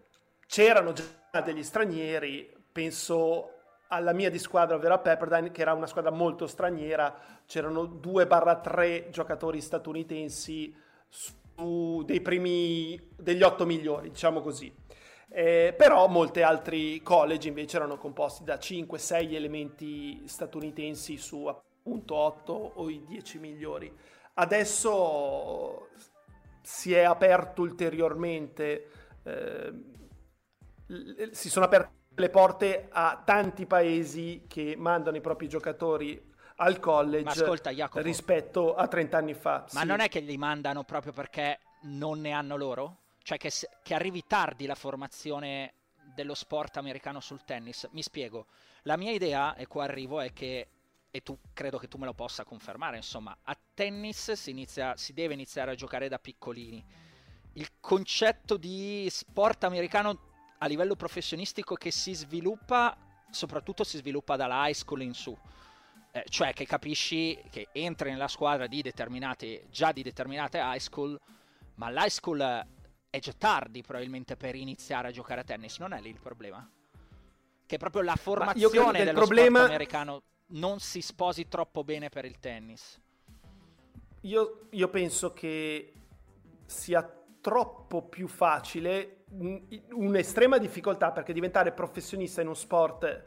[0.45, 3.51] c'erano già degli stranieri, penso
[3.87, 9.09] alla mia di squadra, ovvero a Pepperdine, che era una squadra molto straniera, c'erano 2-3
[9.11, 10.75] giocatori statunitensi
[11.07, 14.73] su dei primi, degli 8 migliori, diciamo così.
[15.29, 22.53] Eh, però molti altri college invece erano composti da 5-6 elementi statunitensi su appunto 8
[22.75, 23.95] o i 10 migliori.
[24.35, 25.89] Adesso
[26.61, 28.89] si è aperto ulteriormente,
[29.23, 29.73] eh,
[31.31, 37.41] si sono aperte le porte a tanti paesi che mandano i propri giocatori al college
[37.41, 37.71] ascolta,
[38.01, 39.65] rispetto a 30 anni fa.
[39.71, 39.87] Ma sì.
[39.87, 42.97] non è che li mandano proprio perché non ne hanno loro?
[43.23, 45.73] cioè che, che arrivi tardi la formazione
[46.13, 47.87] dello sport americano sul tennis.
[47.91, 48.47] Mi spiego.
[48.83, 50.67] La mia idea, e qua arrivo, è che,
[51.09, 55.13] e tu credo che tu me lo possa confermare, insomma, a tennis si, inizia, si
[55.13, 56.83] deve iniziare a giocare da piccolini.
[57.53, 60.31] Il concetto di sport americano
[60.63, 62.97] a livello professionistico che si sviluppa,
[63.29, 65.37] soprattutto si sviluppa dalla high school in su.
[66.11, 71.19] Eh, cioè che capisci che entri nella squadra di determinate, già di determinate high school,
[71.75, 72.65] ma l'high school
[73.09, 76.67] è già tardi probabilmente per iniziare a giocare a tennis, non è lì il problema?
[77.65, 79.65] Che proprio la formazione dello problema...
[79.65, 80.23] americano
[80.53, 83.01] non si sposi troppo bene per il tennis.
[84.21, 85.93] Io, io penso che
[86.65, 89.22] sia troppo più facile,
[89.91, 93.23] un'estrema difficoltà perché diventare professionista in uno sport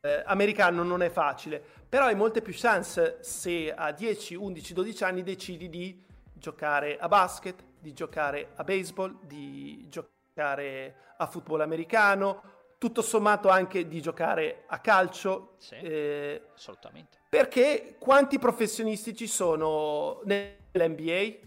[0.00, 5.04] eh, americano non è facile, però hai molte più chance se a 10, 11, 12
[5.04, 12.56] anni decidi di giocare a basket, di giocare a baseball, di giocare a football americano,
[12.78, 15.54] tutto sommato anche di giocare a calcio.
[15.58, 17.18] Sì, eh, assolutamente.
[17.28, 21.46] Perché quanti professionisti ci sono nell'NBA?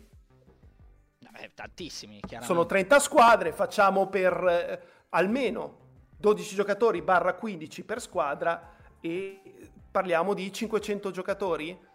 [1.38, 2.46] Eh, tantissimi, chiaramente.
[2.46, 5.78] Sono 30 squadre, facciamo per eh, almeno
[6.18, 9.42] 12 giocatori barra 15 per squadra e
[9.90, 11.90] parliamo di 500 giocatori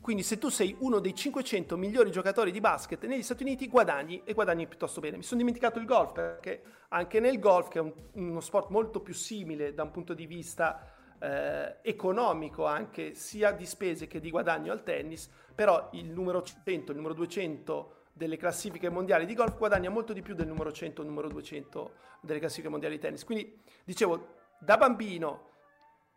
[0.00, 4.22] quindi se tu sei uno dei 500 migliori giocatori di basket negli Stati Uniti guadagni
[4.24, 5.18] e guadagni piuttosto bene.
[5.18, 9.00] Mi sono dimenticato il golf perché anche nel golf, che è un, uno sport molto
[9.00, 10.89] più simile da un punto di vista
[11.20, 16.90] eh, economico, anche sia di spese che di guadagno al tennis, però il numero 100,
[16.90, 21.00] il numero 200 delle classifiche mondiali di golf guadagna molto di più del numero 100
[21.00, 23.24] il numero 200 delle classifiche mondiali di tennis.
[23.24, 25.48] Quindi dicevo, da bambino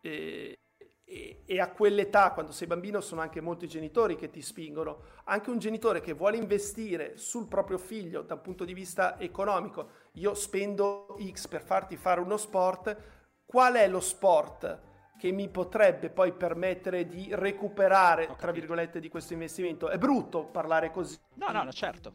[0.01, 0.57] eh,
[1.05, 5.03] e, e, a quell'età, quando sei bambino, sono anche molti genitori che ti spingono.
[5.25, 9.89] Anche un genitore che vuole investire sul proprio figlio da un punto di vista economico,
[10.13, 12.97] io spendo X per farti fare uno sport,
[13.45, 14.91] qual è lo sport
[15.23, 19.87] che mi potrebbe poi permettere di recuperare, tra virgolette, di questo investimento?
[19.87, 21.17] È brutto parlare così.
[21.35, 22.11] No, no, no, certo.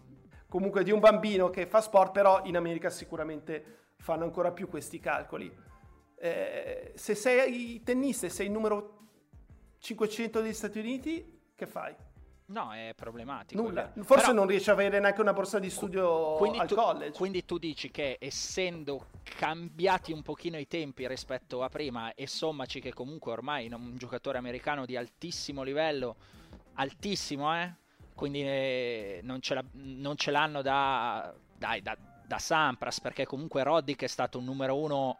[0.47, 5.01] Comunque di un bambino che fa sport, però in America sicuramente fanno ancora più questi
[5.01, 5.51] calcoli
[6.16, 8.97] eh, se sei tennista e sei il numero
[9.79, 11.94] 500 degli Stati Uniti, che fai?
[12.49, 13.61] No, è problematico.
[13.61, 13.93] Nulla.
[14.03, 17.19] Forse Però, non riesci a avere neanche una borsa di studio al tu, college.
[17.19, 22.81] Quindi tu dici che essendo cambiati un pochino i tempi rispetto a prima e sommaci
[22.81, 26.17] che comunque ormai un giocatore americano di altissimo livello,
[26.75, 27.71] altissimo eh?
[28.15, 34.03] Quindi eh, non, ce non, ce l'hanno da, dai, da, da Sampras perché comunque Roddick
[34.03, 35.19] è stato un numero uno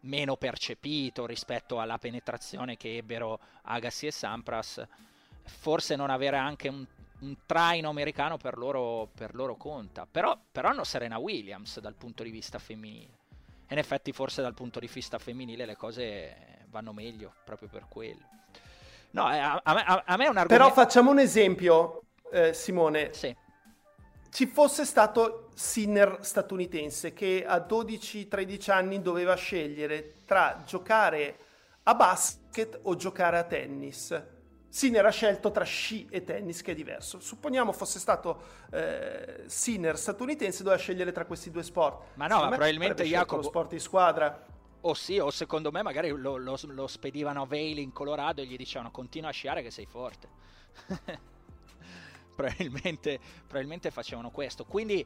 [0.00, 4.82] meno percepito rispetto alla penetrazione che ebbero Agassi e Sampras,
[5.44, 6.84] forse non avere anche un,
[7.20, 10.06] un traino americano per loro, per loro conta.
[10.10, 13.18] Però, però, hanno Serena Williams dal punto di vista femminile.
[13.66, 17.86] E in effetti forse dal punto di vista femminile le cose vanno meglio proprio per
[17.88, 18.28] quello.
[19.12, 20.46] No, eh, a, a, a me è un argomento...
[20.46, 23.12] Però facciamo un esempio, eh, Simone.
[23.12, 23.34] Sì
[24.30, 31.36] ci fosse stato Sinner statunitense che a 12-13 anni doveva scegliere tra giocare
[31.82, 34.22] a basket o giocare a tennis.
[34.68, 37.18] Sinner ha scelto tra sci e tennis, che è diverso.
[37.18, 42.14] Supponiamo fosse stato eh, Sinner statunitense, doveva scegliere tra questi due sport.
[42.14, 43.42] Ma no, ma probabilmente Jacopo...
[43.42, 44.46] lo sport di squadra.
[44.82, 48.46] O sì, o secondo me magari lo, lo, lo spedivano a Vail in Colorado e
[48.46, 50.28] gli dicevano continua a sciare che sei forte.
[52.40, 54.64] probabilmente, probabilmente facevano questo.
[54.64, 55.04] Quindi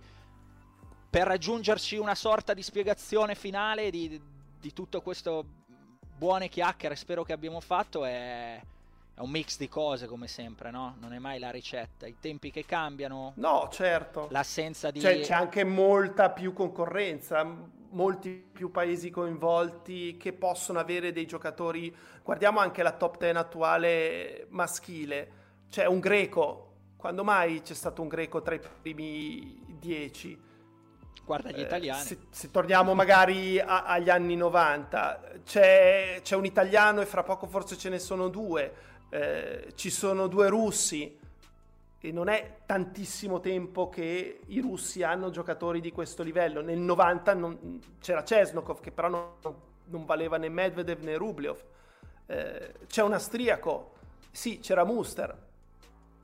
[1.11, 4.21] per raggiungerci una sorta di spiegazione finale di,
[4.61, 5.45] di tutto questo
[6.17, 8.61] buone chiacchiere spero che abbiamo fatto è
[9.17, 10.97] è un mix di cose come sempre, no?
[10.99, 12.05] Non è mai la ricetta.
[12.05, 13.33] I tempi che cambiano.
[13.37, 14.27] No, certo.
[14.31, 15.01] L'assenza di...
[15.01, 17.47] Cioè, c'è anche molta più concorrenza,
[17.91, 21.95] molti più paesi coinvolti che possono avere dei giocatori.
[22.25, 25.31] Guardiamo anche la top 10 attuale maschile.
[25.71, 26.64] C'è un greco.
[27.05, 30.41] Quando mai c'è stato un greco tra i primi 10?
[31.23, 32.03] Guarda gli eh, italiani.
[32.03, 37.47] Se, se, torniamo magari a, agli anni 90, c'è, c'è un italiano e fra poco
[37.47, 38.73] forse ce ne sono due
[39.11, 41.15] eh, ci sono due russi
[41.99, 46.63] e non è tantissimo tempo che i russi hanno giocatori di questo livello.
[46.63, 49.33] Nel 90 non, c'era Cesnokov che però non,
[49.85, 51.63] non, valeva né Medvedev né Rublev.
[52.25, 53.93] Eh, c'è un austriaco,
[54.31, 55.53] sì, c'era Muster,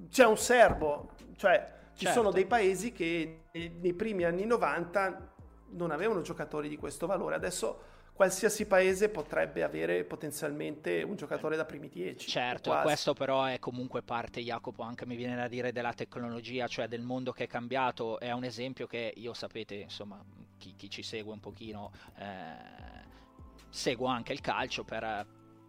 [0.09, 2.21] c'è un serbo, cioè ci certo.
[2.21, 5.35] sono dei paesi che nei primi anni 90
[5.73, 7.35] non avevano giocatori di questo valore.
[7.35, 7.89] Adesso
[8.21, 12.29] qualsiasi paese potrebbe avere potenzialmente un giocatore da primi 10.
[12.29, 16.87] Certo, questo però è comunque parte, Jacopo, anche mi viene da dire della tecnologia, cioè
[16.87, 18.19] del mondo che è cambiato.
[18.19, 20.23] È un esempio che io sapete, insomma,
[20.59, 23.09] chi, chi ci segue un pochino, eh,
[23.71, 25.27] seguo anche il calcio per,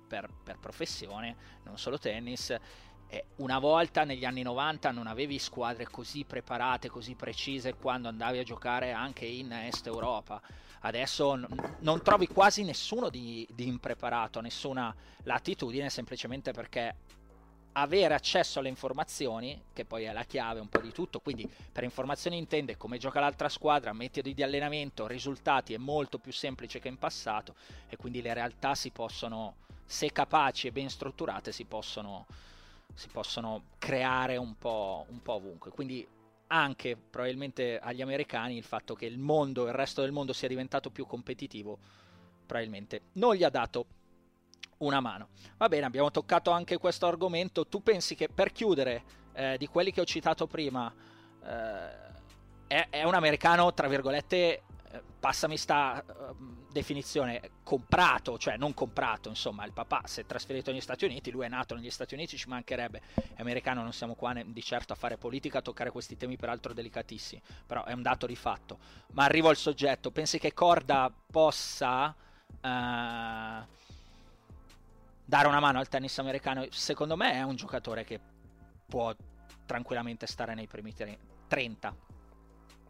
[0.07, 2.53] per, per professione, non solo tennis
[3.37, 8.43] una volta negli anni 90 non avevi squadre così preparate, così precise quando andavi a
[8.43, 10.41] giocare anche in Est Europa.
[10.81, 11.47] Adesso n-
[11.79, 16.95] non trovi quasi nessuno di, di impreparato, nessuna latitudine, semplicemente perché
[17.73, 21.83] avere accesso alle informazioni, che poi è la chiave un po' di tutto, quindi per
[21.83, 26.87] informazioni intende come gioca l'altra squadra, metodi di allenamento, risultati, è molto più semplice che
[26.87, 27.55] in passato
[27.87, 32.25] e quindi le realtà si possono, se capaci e ben strutturate, si possono,
[32.93, 35.71] si possono creare un po', un po' ovunque.
[35.71, 36.07] Quindi
[36.47, 40.89] anche probabilmente agli americani il fatto che il mondo, il resto del mondo sia diventato
[40.89, 41.77] più competitivo,
[42.45, 43.85] probabilmente non gli ha dato
[44.79, 45.29] una mano.
[45.57, 47.67] Va bene, abbiamo toccato anche questo argomento.
[47.67, 50.93] Tu pensi che per chiudere, eh, di quelli che ho citato prima,
[51.43, 52.09] eh,
[52.67, 54.35] è, è, un americano, tra virgolette,
[54.91, 60.71] eh, passami sta uh, definizione, comprato, cioè non comprato, insomma, il papà si è trasferito
[60.71, 63.01] negli Stati Uniti, lui è nato negli Stati Uniti, ci mancherebbe,
[63.35, 66.73] è americano, non siamo qua di certo a fare politica, a toccare questi temi peraltro
[66.73, 68.79] delicatissimi, però è un dato di fatto.
[69.11, 73.67] Ma arrivo al soggetto, pensi che Corda possa uh, dare
[75.47, 76.65] una mano al tennis americano?
[76.71, 78.19] Secondo me è un giocatore che
[78.87, 79.13] può
[79.65, 80.93] tranquillamente stare nei primi
[81.47, 81.95] 30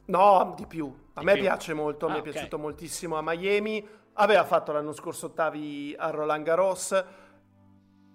[0.06, 0.94] No, di più.
[1.14, 1.42] A di me più.
[1.44, 2.32] piace molto, ah, mi è okay.
[2.32, 3.88] piaciuto moltissimo a Miami.
[4.14, 7.06] Aveva fatto l'anno scorso ottavi a Roland Garros.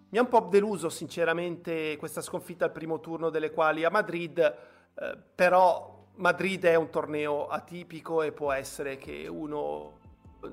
[0.09, 4.38] Mi ha un po' deluso sinceramente questa sconfitta al primo turno delle quali a Madrid,
[4.38, 9.99] eh, però Madrid è un torneo atipico e può essere che uno
[10.42, 10.51] eh,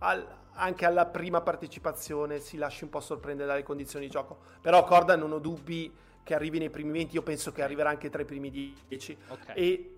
[0.00, 4.38] al, anche alla prima partecipazione si lasci un po' sorprendere dalle condizioni di gioco.
[4.60, 8.10] Però Corda non ho dubbi che arrivi nei primi 20, io penso che arriverà anche
[8.10, 9.18] tra i primi 10.
[9.28, 9.56] Okay.
[9.56, 9.96] E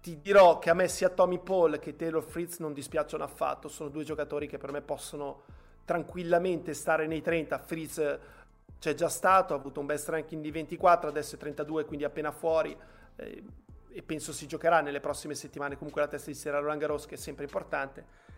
[0.00, 3.90] ti dirò che a me sia Tommy Paul che Taylor Fritz non dispiacciono affatto, sono
[3.90, 5.42] due giocatori che per me possono
[5.84, 7.58] tranquillamente stare nei 30.
[7.58, 8.18] Fritz
[8.78, 12.30] c'è già stato, ha avuto un best ranking di 24, adesso è 32, quindi appena
[12.30, 12.74] fuori.
[13.16, 13.44] Eh,
[13.92, 17.16] e penso si giocherà nelle prossime settimane comunque la testa di Sierra Roland Garros che
[17.16, 18.28] è sempre importante.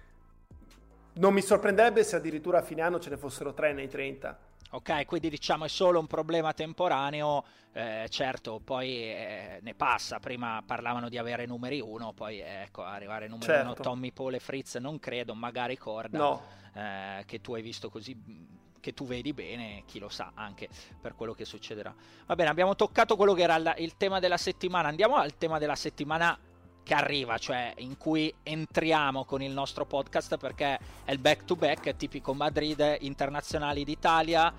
[1.14, 5.05] Non mi sorprenderebbe se addirittura a fine anno ce ne fossero tre nei 30 ok?
[5.07, 11.09] Quindi diciamo è solo un problema temporaneo, eh, certo, poi eh, ne passa, prima parlavano
[11.09, 13.83] di avere numeri 1, poi ecco, arrivare numeri 1 certo.
[13.83, 16.43] Tommy, Paul e Fritz non credo, magari Corda, no.
[16.75, 20.69] eh, che tu hai visto così che tu vedi bene, chi lo sa anche
[21.01, 21.95] per quello che succederà.
[22.27, 25.77] Va bene, abbiamo toccato quello che era il tema della settimana, andiamo al tema della
[25.77, 26.37] settimana
[26.83, 31.57] che arriva, cioè in cui entriamo con il nostro podcast perché è il back to
[31.57, 34.53] back, tipico Madrid, internazionali d'Italia.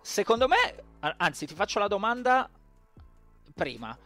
[0.00, 0.84] Secondo me,
[1.16, 2.48] anzi ti faccio la domanda
[3.54, 3.96] prima,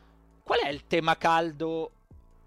[0.42, 1.90] qual è il tema caldo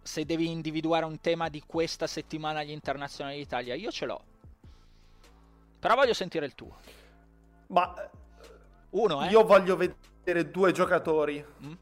[0.02, 3.76] se devi individuare un tema di questa settimana agli internazionali d'Italia?
[3.76, 4.24] Io ce l'ho.
[5.80, 6.78] Però voglio sentire il tuo.
[7.68, 7.94] Ma
[8.92, 9.30] uno, eh?
[9.30, 11.74] Io voglio vedere due giocatori mm?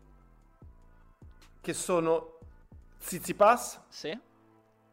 [1.61, 2.39] che sono
[3.03, 4.17] Tsitsipas sì.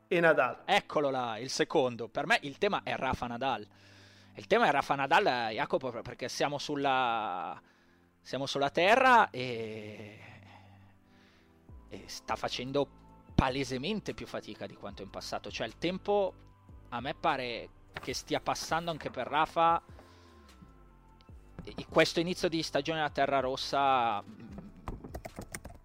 [0.09, 0.63] e Nadal.
[0.65, 2.09] Eccolo là, il secondo.
[2.09, 3.67] Per me il tema è Rafa Nadal.
[4.35, 7.61] Il tema è Rafa Nadal, Jacopo, perché siamo sulla,
[8.21, 10.19] siamo sulla terra e...
[11.89, 12.99] e sta facendo
[13.35, 15.51] palesemente più fatica di quanto in passato.
[15.51, 16.35] Cioè il tempo
[16.89, 19.81] a me pare che stia passando anche per Rafa.
[21.89, 24.23] Questo inizio di stagione della Terra Rossa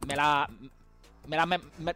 [0.05, 0.47] me l'ha,
[1.25, 1.95] me l'ha, me, me,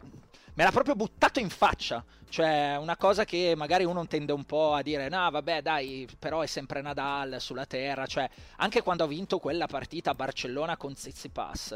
[0.54, 2.04] me l'ha proprio buttato in faccia.
[2.30, 6.42] Cioè, una cosa che magari uno tende un po' a dire, no, vabbè, dai, però
[6.42, 8.06] è sempre Nadal sulla terra.
[8.06, 11.72] Cioè, anche quando ha vinto quella partita a Barcellona con Tsitsipas,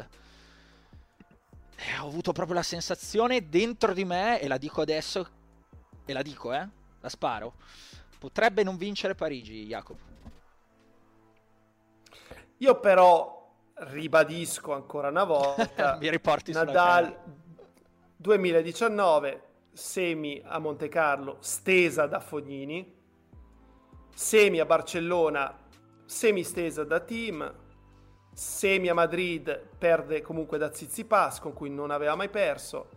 [1.76, 5.28] eh, ho avuto proprio la sensazione dentro di me, e la dico adesso,
[6.04, 6.68] e la dico, eh,
[7.00, 7.54] la sparo,
[8.18, 10.12] potrebbe non vincere Parigi, Jacopo.
[12.58, 17.42] Io però ribadisco ancora una volta, Mi riporti Nadal
[18.24, 22.90] 2019 semi a Monte Carlo stesa da Fognini,
[24.14, 25.54] semi a Barcellona
[26.06, 27.54] semi stesa da Team,
[28.32, 32.88] semi a Madrid perde comunque da Zizipas con cui non aveva mai perso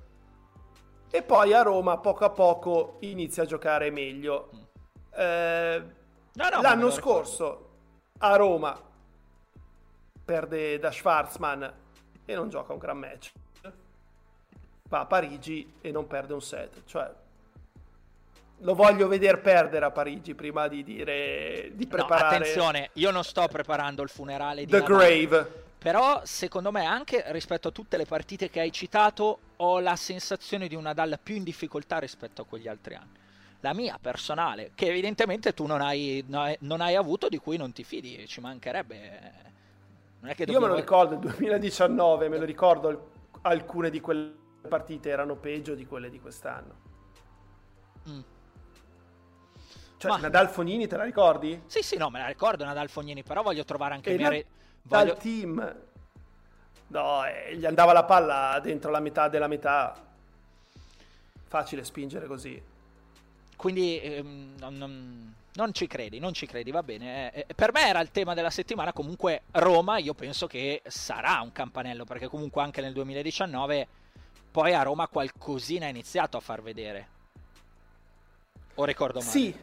[1.11, 4.49] e poi a Roma poco a poco inizia a giocare meglio.
[5.13, 5.83] Eh,
[6.35, 7.69] No, no, l'anno scorso
[8.19, 8.79] a Roma
[10.23, 11.73] perde da Schwarzman
[12.23, 13.33] e non gioca un gran match.
[14.89, 16.83] Va a Parigi e non perde un set.
[16.85, 17.09] Cioè,
[18.61, 23.23] lo voglio vedere perdere a Parigi prima di dire di No, preparare attenzione, io non
[23.23, 24.97] sto preparando il funerale di The Nadal.
[24.97, 25.65] Grave.
[25.77, 30.67] Però, secondo me, anche rispetto a tutte le partite che hai citato, ho la sensazione
[30.67, 33.15] di un Nadal più in difficoltà rispetto a quegli altri anni.
[33.61, 37.57] La mia personale, che evidentemente tu non hai, no- eh, non hai avuto, di cui
[37.57, 39.31] non ti fidi, ci mancherebbe.
[40.21, 42.99] Non è che Io me lo dobbiamo- ricordo il 2019, me lo ricordo al-
[43.43, 44.33] alcune di quelle
[44.67, 46.75] partite erano peggio di quelle di quest'anno.
[48.09, 48.19] Mm.
[49.97, 51.59] Cioè, Ma- Nadal Fognini te la ricordi?
[51.65, 54.29] Sì, sì, no, me la ricordo Nadal Fognini, però voglio trovare anche E il mio...
[54.29, 54.45] re-
[54.81, 55.75] dal voglio- team
[56.89, 59.93] no eh, gli andava la palla dentro la metà della metà
[61.47, 62.61] facile spingere così
[63.57, 67.33] Quindi ehm, non, non- non ci credi, non ci credi, va bene.
[67.33, 71.39] Eh, eh, per me era il tema della settimana, comunque Roma io penso che sarà
[71.41, 73.87] un campanello, perché comunque anche nel 2019
[74.57, 77.07] poi a Roma qualcosina ha iniziato a far vedere.
[78.73, 79.29] O ricordo male?
[79.29, 79.55] sì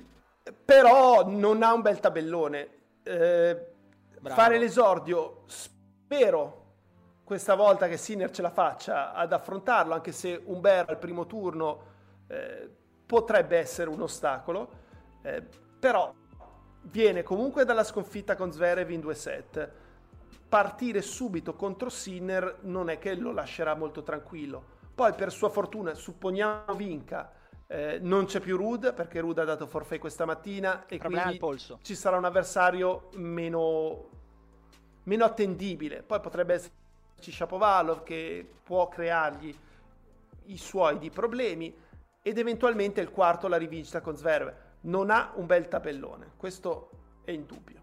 [0.64, 2.68] però non ha un bel tabellone.
[3.02, 3.72] Eh,
[4.22, 6.62] fare l'esordio spero
[7.24, 11.82] questa volta che Sinner ce la faccia ad affrontarlo anche se Umber al primo turno
[12.28, 12.70] eh,
[13.04, 14.68] potrebbe essere un ostacolo.
[15.22, 15.42] Eh,
[15.76, 16.14] però
[16.82, 19.72] viene comunque dalla sconfitta con Zverev in due set.
[20.48, 25.94] Partire subito contro Sinner non è che lo lascerà molto tranquillo poi per sua fortuna
[25.94, 27.32] supponiamo vinca
[27.66, 31.78] eh, non c'è più Rud perché Rud ha dato forfait questa mattina e Problema quindi
[31.82, 34.08] ci sarà un avversario meno,
[35.04, 36.02] meno attendibile.
[36.02, 39.56] Poi potrebbe esserci Shapovalov che può creargli
[40.46, 41.74] i suoi di problemi
[42.20, 44.54] ed eventualmente il quarto la rivincita con Zverev.
[44.82, 46.90] Non ha un bel tabellone, questo
[47.24, 47.82] è indubbio.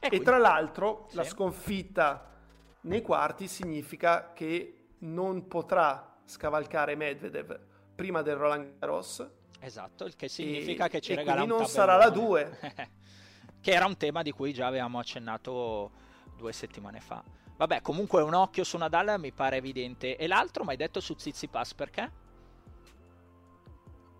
[0.00, 1.30] E E tra l'altro la Sì.
[1.30, 2.26] sconfitta
[2.82, 7.58] nei quarti significa che non potrà scavalcare Medvedev
[7.94, 9.26] prima del Roland Garros
[9.60, 12.58] Esatto, il che significa E- che ci regala un quindi non sarà la due.
[13.60, 15.90] che era un tema di cui già avevamo accennato
[16.36, 17.22] due settimane fa.
[17.56, 20.16] Vabbè, comunque un occhio su Nadal mi pare evidente.
[20.16, 22.26] E l'altro mi hai detto su Tsitsipas perché?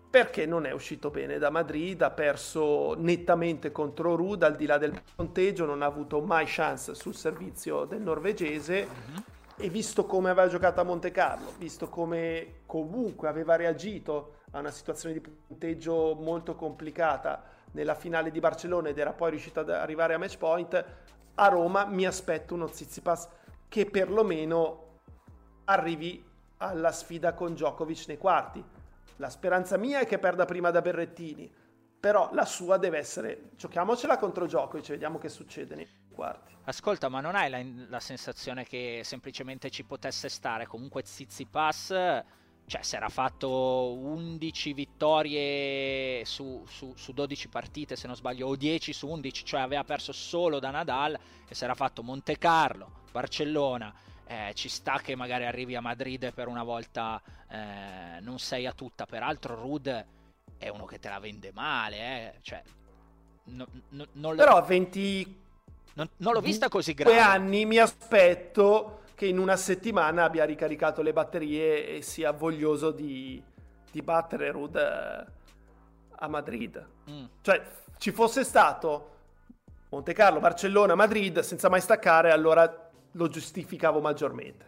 [0.09, 4.79] perché non è uscito bene da Madrid, ha perso nettamente contro Rud, al di là
[4.79, 8.87] del punteggio, non ha avuto mai chance sul servizio del norvegese
[9.61, 14.71] e visto come aveva giocato a Monte Carlo, visto come comunque aveva reagito a una
[14.71, 20.13] situazione di punteggio molto complicata nella finale di Barcellona ed era poi riuscito ad arrivare
[20.13, 20.85] a match point,
[21.35, 23.27] a Roma mi aspetto uno Tsitsipas
[23.67, 25.01] che perlomeno
[25.65, 26.25] arrivi
[26.57, 28.63] alla sfida con Djokovic nei quarti.
[29.17, 31.53] La speranza mia è che perda prima da Berrettini,
[31.99, 35.75] però la sua deve essere giochiamocela contro Djokovic vediamo che succede
[36.19, 36.53] quarti.
[36.65, 40.67] Ascolta, ma non hai la, la sensazione che semplicemente ci potesse stare?
[40.67, 41.87] Comunque Tsitsipas,
[42.65, 48.55] cioè si era fatto 11 vittorie su, su, su 12 partite, se non sbaglio, o
[48.55, 51.17] 10 su 11, cioè aveva perso solo da Nadal
[51.47, 53.93] e si era fatto Monte Carlo, Barcellona.
[54.25, 58.73] Eh, ci sta che magari arrivi a Madrid per una volta eh, non sei a
[58.73, 60.05] tutta, peraltro Rud
[60.57, 62.33] è uno che te la vende male, eh.
[62.41, 62.61] cioè,
[63.45, 65.47] no- no- non, Però a 20
[65.99, 67.19] non- non l'ho vista così due grave.
[67.19, 73.41] anni mi aspetto che in una settimana abbia ricaricato le batterie e sia voglioso di,
[73.91, 75.25] di battere Rud eh,
[76.11, 76.87] a Madrid.
[77.09, 77.25] Mm.
[77.41, 77.61] Cioè,
[77.97, 79.17] ci fosse stato
[79.89, 84.65] Monte Carlo, Barcellona, Madrid, senza mai staccare, allora lo giustificavo maggiormente.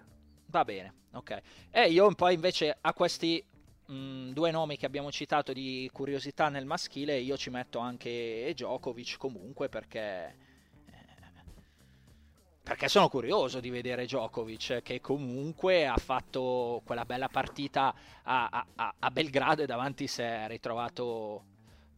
[0.48, 1.42] Va bene, ok.
[1.70, 3.42] E io poi invece a questi
[3.86, 8.52] mh, mm, due nomi che abbiamo citato di curiosità nel maschile, io ci metto anche
[8.54, 10.50] Djokovic comunque perché
[12.72, 17.94] perché sono curioso di vedere Djokovic che comunque ha fatto quella bella partita
[18.24, 21.44] a, a, a Belgrado e davanti si è ritrovato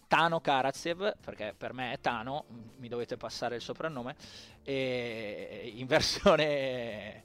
[0.08, 2.46] Tano Karatsev, perché per me è Tano,
[2.78, 4.16] mi dovete passare il soprannome,
[4.64, 7.24] in versione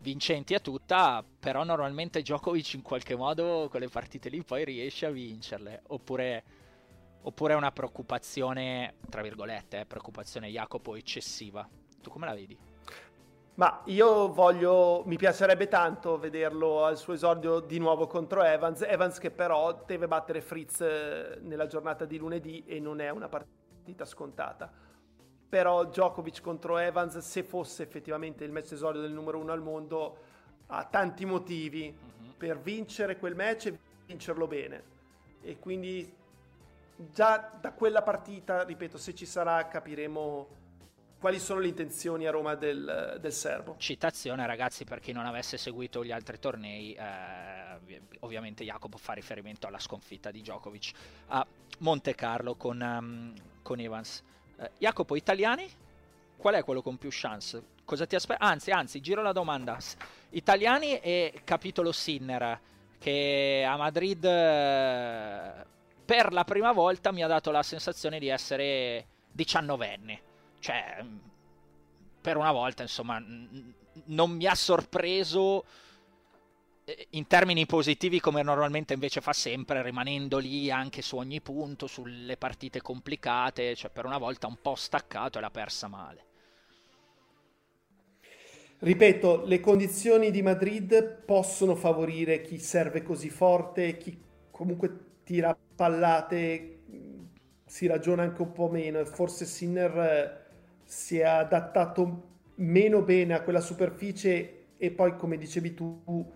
[0.00, 5.10] vincenti a tutta, però normalmente Djokovic in qualche modo quelle partite lì poi riesce a
[5.10, 6.44] vincerle, oppure,
[7.22, 11.66] oppure una preoccupazione, tra virgolette, eh, preoccupazione Jacopo eccessiva.
[12.04, 12.56] Tu come la vedi?
[13.54, 18.82] Ma io voglio, mi piacerebbe tanto vederlo al suo esordio di nuovo contro Evans.
[18.82, 23.28] Evans che però deve battere Fritz eh, nella giornata di lunedì e non è una
[23.28, 24.70] partita scontata.
[25.48, 30.16] Però Djokovic contro Evans, se fosse effettivamente il match esordio del numero uno al mondo,
[30.66, 32.32] ha tanti motivi mm-hmm.
[32.36, 34.82] per vincere quel match e vincerlo bene.
[35.40, 36.12] E quindi
[36.96, 40.62] già da quella partita, ripeto, se ci sarà capiremo
[41.18, 43.76] quali sono le intenzioni a Roma del, del, serbo.
[43.78, 49.66] Citazione ragazzi per chi non avesse seguito gli altri tornei, eh, ovviamente Jacopo fa riferimento
[49.66, 50.90] alla sconfitta di Djokovic
[51.28, 51.46] a
[51.78, 54.22] Monte Carlo con, um, con Evans.
[54.58, 55.66] Eh, Jacopo, italiani?
[56.36, 57.62] Qual è quello con più chance?
[57.84, 58.42] Cosa ti aspetti?
[58.42, 59.78] Anzi, anzi, giro la domanda.
[60.30, 62.60] Italiani e capitolo Sinner,
[62.98, 65.64] che a Madrid eh,
[66.04, 70.32] per la prima volta mi ha dato la sensazione di essere diciannovenne
[70.64, 71.16] cioè, mm,
[72.22, 73.22] per una volta, insomma,
[74.06, 75.66] non mi ha sorpreso
[76.86, 81.86] eh, in termini positivi come normalmente invece fa sempre, rimanendo lì anche su ogni punto,
[81.86, 86.24] sulle partite complicate, cioè per una volta un po' staccato e l'ha persa male.
[88.78, 94.18] Ripeto, le condizioni di Madrid possono favorire chi serve così forte, chi
[94.50, 96.74] comunque tira pallate,
[97.66, 100.43] si ragiona anche un po' meno, forse Sinner eh,
[100.84, 106.32] si è adattato meno bene a quella superficie e poi come dicevi tu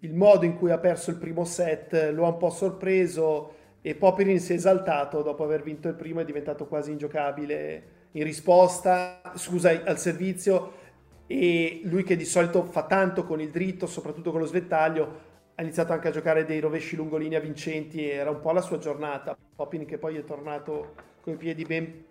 [0.00, 3.94] il modo in cui ha perso il primo set lo ha un po' sorpreso e
[3.94, 9.20] Popperin si è esaltato dopo aver vinto il primo è diventato quasi ingiocabile in risposta,
[9.34, 10.84] scusa, al servizio
[11.26, 15.62] e lui che di solito fa tanto con il dritto, soprattutto con lo svettaglio, ha
[15.62, 19.36] iniziato anche a giocare dei rovesci lungolinea vincenti era un po' la sua giornata.
[19.54, 22.04] Poppin che poi è tornato con i piedi ben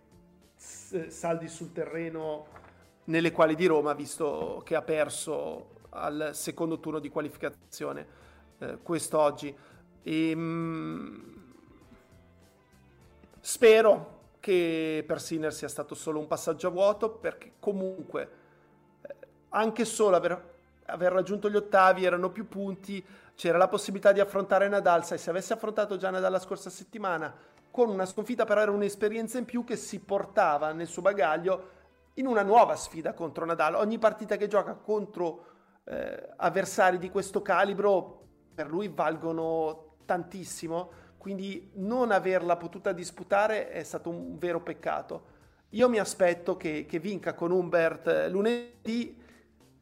[0.66, 2.47] saldi sul terreno
[3.05, 8.07] nelle quali di Roma, visto che ha perso al secondo turno di qualificazione
[8.59, 9.55] eh, quest'oggi.
[10.01, 11.43] E, ehm, mh,
[13.39, 18.30] spero che per Sinner sia stato solo un passaggio a vuoto, perché comunque
[19.01, 19.16] eh,
[19.49, 20.53] anche solo aver,
[20.86, 23.03] aver, raggiunto gli ottavi erano più punti,
[23.36, 27.53] c'era la possibilità di affrontare Nadal, sai, se avesse affrontato già Nadal la scorsa settimana
[27.76, 31.71] con una sconfitta però era un'esperienza in più che si portava nel suo bagaglio
[32.13, 33.76] in una nuova sfida contro Nadal.
[33.76, 35.45] Ogni partita che gioca contro
[35.84, 43.84] eh, avversari di questo calibro per lui valgono tantissimo, quindi non averla potuta disputare è
[43.84, 45.34] stato un vero peccato.
[45.71, 49.21] Io mi aspetto che, che vinca con Humbert eh, lunedì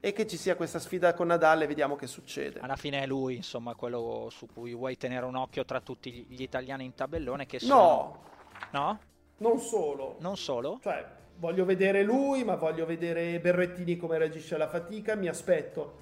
[0.05, 2.59] e che ci sia questa sfida con Nadal e vediamo che succede.
[2.59, 6.41] Alla fine è lui, insomma, quello su cui vuoi tenere un occhio tra tutti gli
[6.41, 7.73] italiani in tabellone che sono...
[7.73, 8.23] No!
[8.71, 8.99] No?
[9.37, 10.17] Non solo.
[10.19, 10.77] Non solo?
[10.81, 15.15] Cioè, voglio vedere lui, ma voglio vedere Berrettini come reagisce alla fatica.
[15.15, 16.01] Mi aspetto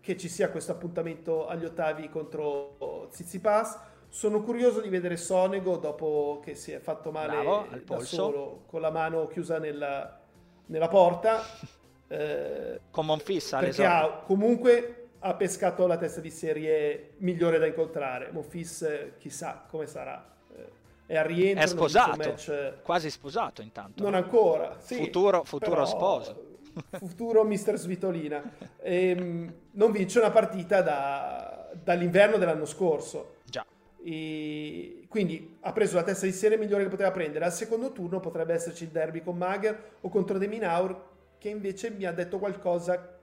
[0.00, 3.78] che ci sia questo appuntamento agli ottavi contro Zizipas.
[4.08, 8.80] Sono curioso di vedere Sonego dopo che si è fatto male Bravo, da solo, con
[8.80, 10.18] la mano chiusa nella,
[10.64, 11.42] nella porta.
[12.08, 18.30] Eh, con Monfissa perché ha, comunque ha pescato la testa di serie migliore da incontrare.
[18.32, 18.86] Monfis
[19.18, 20.36] chissà come sarà.
[20.56, 20.66] Eh,
[21.06, 24.02] è a rientro è sposato match, quasi sposato intanto.
[24.02, 26.46] Non ancora sì, futuro, futuro sposo.
[26.92, 28.42] futuro mister Svitolina.
[28.80, 33.34] Ehm, non vince una partita da, dall'inverno dell'anno scorso.
[33.44, 33.66] Già.
[34.02, 37.44] E quindi ha preso la testa di serie migliore che poteva prendere.
[37.44, 41.90] Al secondo turno potrebbe esserci il derby con Mager o contro De Minaur che invece
[41.90, 43.16] mi ha detto qualcosa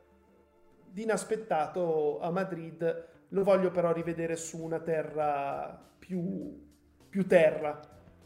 [0.96, 3.08] di inaspettato a Madrid.
[3.30, 6.58] Lo voglio però rivedere su una terra più,
[7.10, 7.80] più terra.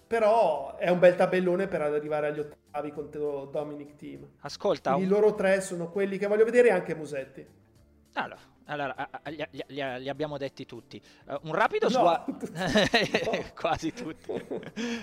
[0.06, 4.28] Però è un bel tabellone per arrivare agli ottavi contro Dominic Team.
[4.42, 4.96] Ascolta.
[4.96, 7.46] I loro tre sono quelli che voglio vedere anche Musetti.
[8.14, 11.02] Allora, Allora, li, li, li, abbiamo detti tutti.
[11.26, 12.38] Uh, un rapido no, sguardo...
[13.56, 14.32] Quasi tutti.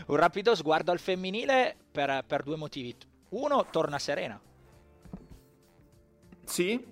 [0.07, 2.97] un rapido sguardo al femminile per, per, due motivi.
[3.31, 4.41] Uno, torna Serena.
[6.47, 6.83] Sì,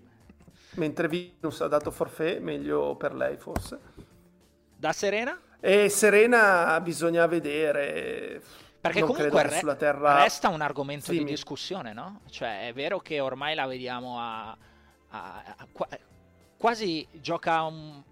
[0.74, 3.78] mentre Venus ha dato forfè, meglio per lei forse.
[4.76, 5.40] Da Serena?
[5.60, 8.42] E Serena bisogna vedere.
[8.80, 10.22] Perché non comunque re- sulla terra...
[10.22, 12.20] resta un argomento sì, di discussione, no?
[12.28, 14.50] Cioè, è vero che ormai la vediamo a,
[15.08, 15.68] a, a,
[16.58, 18.02] quasi gioca un,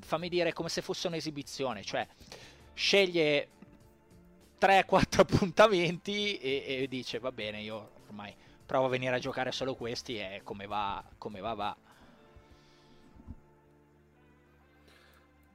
[0.00, 2.06] fammi dire come se fosse un'esibizione, cioè
[2.74, 3.48] sceglie
[4.60, 9.74] 3-4 appuntamenti e, e, dice va bene, io ormai provo a venire a giocare solo
[9.74, 11.76] questi e come va, come va, va.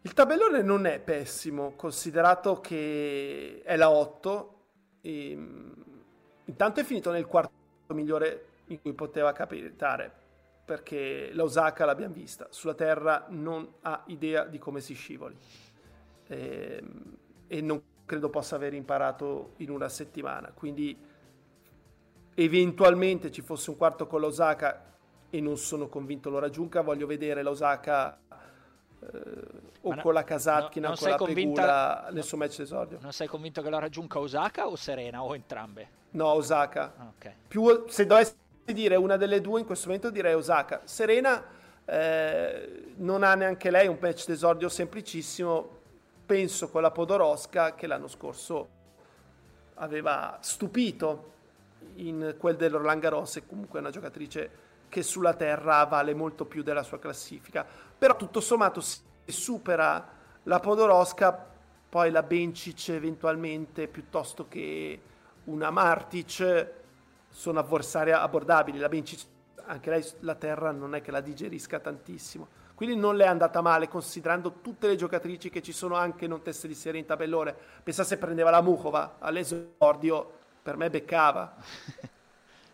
[0.01, 4.55] Il tabellone non è pessimo, considerato che è la 8.
[5.01, 5.32] E,
[6.45, 7.51] intanto è finito nel quarto
[7.88, 10.12] migliore in cui poteva capitare
[10.70, 15.36] perché la l'abbiamo vista, sulla terra non ha idea di come si scivoli
[16.28, 20.95] e, ehm, e non credo possa aver imparato in una settimana, quindi
[22.44, 24.86] eventualmente ci fosse un quarto con l'Osaka
[25.30, 28.18] e non sono convinto lo raggiunga, voglio vedere l'Osaka
[29.02, 29.08] eh,
[29.82, 33.00] o no, con la Kasatkina no, o con la convinta, Pegula nel suo match d'esordio.
[33.02, 35.98] Non sei convinto che lo raggiunga Osaka o Serena o entrambe?
[36.12, 37.14] No, Osaka.
[37.18, 37.34] Okay.
[37.48, 38.34] Più, se dovessi
[38.66, 40.82] dire una delle due in questo momento direi Osaka.
[40.86, 41.44] Serena
[41.84, 45.78] eh, non ha neanche lei un patch d'esordio semplicissimo,
[46.26, 48.78] penso con la Podoroska che l'anno scorso
[49.76, 51.38] aveva stupito
[52.08, 56.84] in quel dell'Orlan Garros e comunque una giocatrice che sulla terra vale molto più della
[56.84, 57.66] sua classifica.
[57.97, 60.08] Però tutto sommato se supera
[60.43, 61.47] la Podoroska,
[61.89, 65.02] poi la Bencic eventualmente piuttosto che
[65.45, 66.72] una Martic
[67.30, 68.80] sono avversari abbordabili.
[68.80, 69.26] La Bencic,
[69.66, 72.47] anche lei la terra non è che la digerisca tantissimo.
[72.74, 76.41] Quindi non le è andata male considerando tutte le giocatrici che ci sono anche non
[76.41, 77.54] teste di serie in tabellone.
[77.84, 81.55] Pensa se prendeva la Mukova all'esordio, per me beccava.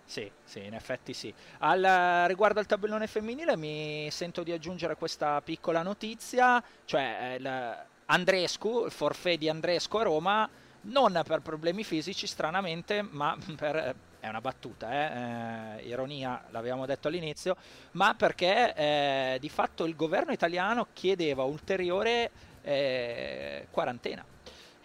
[0.08, 1.34] Sì, sì, in effetti sì.
[1.60, 8.86] Al, riguardo al tabellone femminile mi sento di aggiungere questa piccola notizia, cioè il Andrescu,
[8.86, 10.48] il forfè di Andrescu a Roma,
[10.82, 15.78] non per problemi fisici stranamente, ma per è una battuta, eh?
[15.78, 17.56] Eh, ironia, l'avevamo detto all'inizio,
[17.92, 22.32] ma perché eh, di fatto il governo italiano chiedeva ulteriore
[22.64, 24.26] eh, quarantena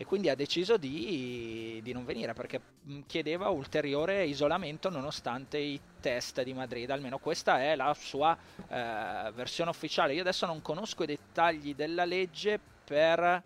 [0.00, 5.78] e quindi ha deciso di, di, non venire perché mm, chiedeva ulteriore isolamento nonostante i
[6.00, 10.14] test di Madrid, almeno questa è la sua eh, versione ufficiale.
[10.14, 13.42] Io adesso non conosco i dettagli della legge per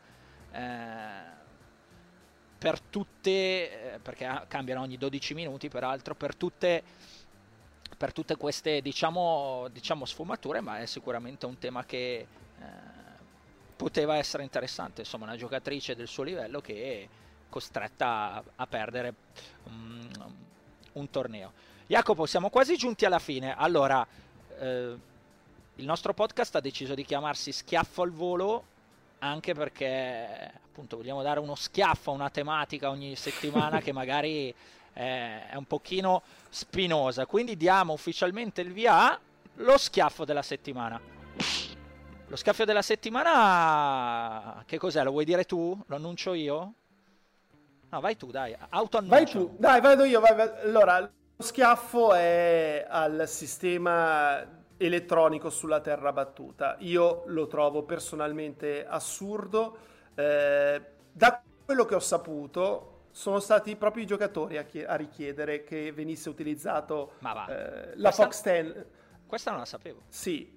[0.53, 1.33] eh,
[2.57, 6.85] per tutte, eh, perché cambiano ogni 12 minuti peraltro, per tutte,
[7.97, 12.15] per tutte queste diciamo, diciamo, sfumature, ma è sicuramente un tema che
[12.61, 12.94] eh,
[13.77, 17.09] poteva essere interessante, insomma una giocatrice del suo livello che è
[17.49, 19.15] costretta a, a perdere
[19.65, 20.09] um,
[20.93, 21.53] un torneo.
[21.87, 24.07] Jacopo, siamo quasi giunti alla fine, allora
[24.59, 24.97] eh,
[25.77, 28.73] il nostro podcast ha deciso di chiamarsi Schiaffo al volo
[29.19, 34.55] anche perché appunto vogliamo dare uno schiaffo a una tematica ogni settimana che magari
[34.93, 37.27] è, è un pochino spinosa.
[37.27, 39.19] Quindi diamo ufficialmente il via
[39.57, 41.01] lo schiaffo della settimana.
[42.35, 45.05] Lo schiaffo della settimana, che cos'è?
[45.05, 45.81] Lo vuoi dire tu?
[45.87, 46.73] Lo annuncio io?
[47.91, 49.15] No, vai tu, dai, autoannuncio.
[49.15, 50.19] Vai tu, dai, vado io.
[50.19, 50.51] Vai, vai.
[50.65, 51.11] Allora, lo
[51.45, 54.45] schiaffo è al sistema
[54.77, 56.75] elettronico sulla terra battuta.
[56.81, 59.77] Io lo trovo personalmente assurdo.
[60.17, 60.83] Eh,
[61.13, 65.93] da quello che ho saputo, sono stati proprio i giocatori a, chi- a richiedere che
[65.93, 67.13] venisse utilizzato
[67.49, 68.85] eh, la Fox 10.
[69.25, 70.01] Questa non la sapevo.
[70.09, 70.54] Sì.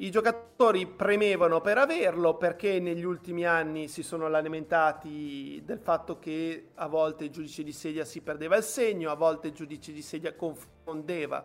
[0.00, 6.68] I giocatori premevano per averlo perché negli ultimi anni si sono lamentati del fatto che
[6.74, 10.02] a volte il giudice di sedia si perdeva il segno, a volte il giudice di
[10.02, 11.44] sedia confondeva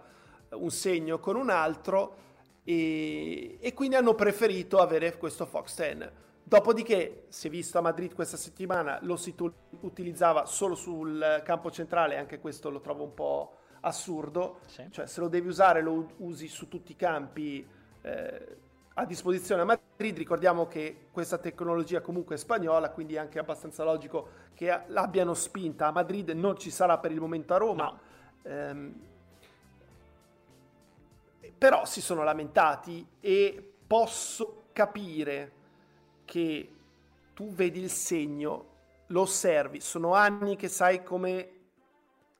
[0.51, 2.15] un segno con un altro
[2.63, 6.09] e, e quindi hanno preferito avere questo Fox 10.
[6.43, 11.71] Dopodiché, si è visto a Madrid questa settimana, lo si tu- utilizzava solo sul campo
[11.71, 14.85] centrale, anche questo lo trovo un po' assurdo, sì.
[14.91, 18.57] cioè se lo devi usare lo usi su tutti i campi eh,
[18.95, 23.83] a disposizione a Madrid, ricordiamo che questa tecnologia comunque è spagnola, quindi è anche abbastanza
[23.83, 27.85] logico che l'abbiano spinta a Madrid, non ci sarà per il momento a Roma.
[27.85, 27.99] No.
[28.43, 28.93] Ehm,
[31.57, 35.51] però si sono lamentati e posso capire
[36.25, 36.69] che
[37.33, 38.65] tu vedi il segno,
[39.07, 41.51] lo osservi, sono anni che sai come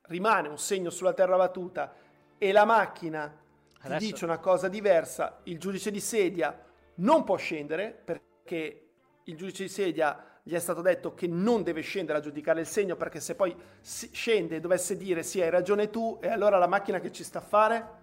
[0.03, 1.95] rimane un segno sulla terra battuta
[2.38, 3.43] e la macchina
[3.84, 4.11] Adesso...
[4.11, 6.57] dice una cosa diversa, il giudice di sedia
[6.95, 8.88] non può scendere perché
[9.23, 12.67] il giudice di sedia gli è stato detto che non deve scendere a giudicare il
[12.67, 16.67] segno perché se poi scende e dovesse dire sì hai ragione tu e allora la
[16.67, 18.01] macchina che ci sta a fare?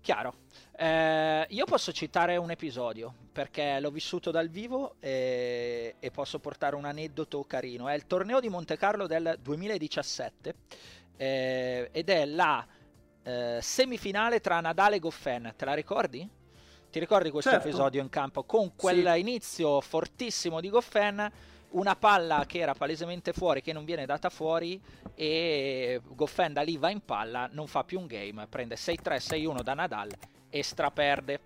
[0.00, 0.34] Chiaro.
[0.76, 6.76] Eh, io posso citare un episodio perché l'ho vissuto dal vivo e, e, posso portare
[6.76, 7.88] un aneddoto carino.
[7.88, 10.54] È il torneo di Monte Carlo del 2017
[11.16, 12.64] eh, ed è la
[13.26, 15.52] eh, semifinale tra Nadal e Goffin.
[15.56, 16.28] Te la ricordi?
[16.88, 17.66] Ti ricordi questo certo.
[17.66, 18.44] episodio in campo?
[18.44, 19.88] Con quell'inizio sì.
[19.88, 21.30] fortissimo di Goffin,
[21.70, 24.80] una palla che era palesemente fuori, che non viene data fuori,
[25.14, 29.62] e Goffin da lì va in palla, non fa più un game, prende 6-3, 6-1
[29.62, 30.10] da Nadal
[30.48, 31.40] e straperde.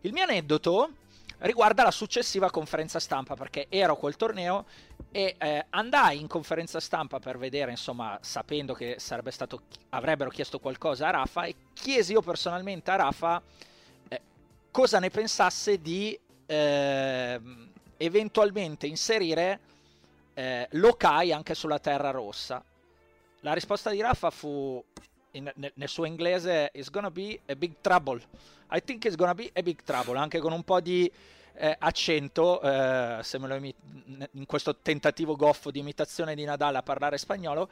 [0.00, 0.90] Il mio aneddoto
[1.38, 4.66] riguarda la successiva conferenza stampa perché ero a quel torneo
[5.12, 11.08] e eh, andai in conferenza stampa per vedere insomma sapendo che stato, avrebbero chiesto qualcosa
[11.08, 13.42] a Rafa e chiesi io personalmente a Rafa
[14.72, 17.40] cosa ne pensasse di eh,
[17.98, 19.60] eventualmente inserire
[20.34, 22.64] eh, Lokai anche sulla Terra Rossa.
[23.40, 24.82] La risposta di Rafa fu
[25.32, 28.20] in, nel, nel, suo inglese It's gonna be a big trouble.
[28.70, 31.10] I think it's gonna be a big trouble, anche con un po' di
[31.54, 33.74] eh, eh, se me lo imi-
[34.32, 37.68] in questo tentativo goffo di imitazione di Nadal a parlare spagnolo.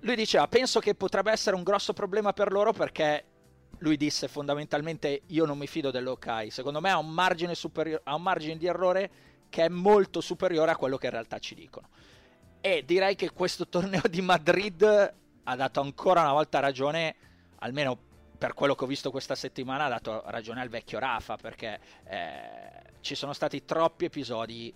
[0.00, 3.24] Lui diceva: Penso che potrebbe essere un grosso problema per loro perché
[3.78, 8.14] lui disse fondamentalmente io non mi fido dell'Okai, secondo me ha un, margine superiore, ha
[8.14, 9.10] un margine di errore
[9.48, 11.88] che è molto superiore a quello che in realtà ci dicono.
[12.60, 14.82] E direi che questo torneo di Madrid
[15.44, 17.14] ha dato ancora una volta ragione,
[17.56, 18.12] almeno
[18.44, 22.82] per quello che ho visto questa settimana, ha dato ragione al vecchio Rafa, perché eh,
[23.00, 24.70] ci sono stati troppi episodi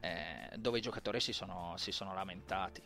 [0.00, 2.80] eh, dove i giocatori si sono, si sono lamentati.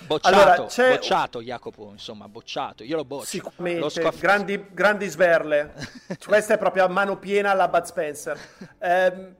[0.00, 0.56] Bocciato, allora,
[0.90, 2.82] bocciato Jacopo, insomma, bocciato.
[2.82, 3.24] Io lo boccio.
[3.24, 4.20] Sicuramente, lo scoff...
[4.20, 5.72] grandi, grandi sverle.
[6.22, 8.38] Questa è proprio a mano piena la Bud Spencer.
[8.78, 9.34] Eh,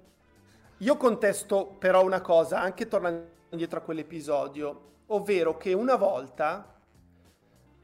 [0.79, 6.76] io contesto però una cosa, anche tornando indietro a quell'episodio, ovvero che una volta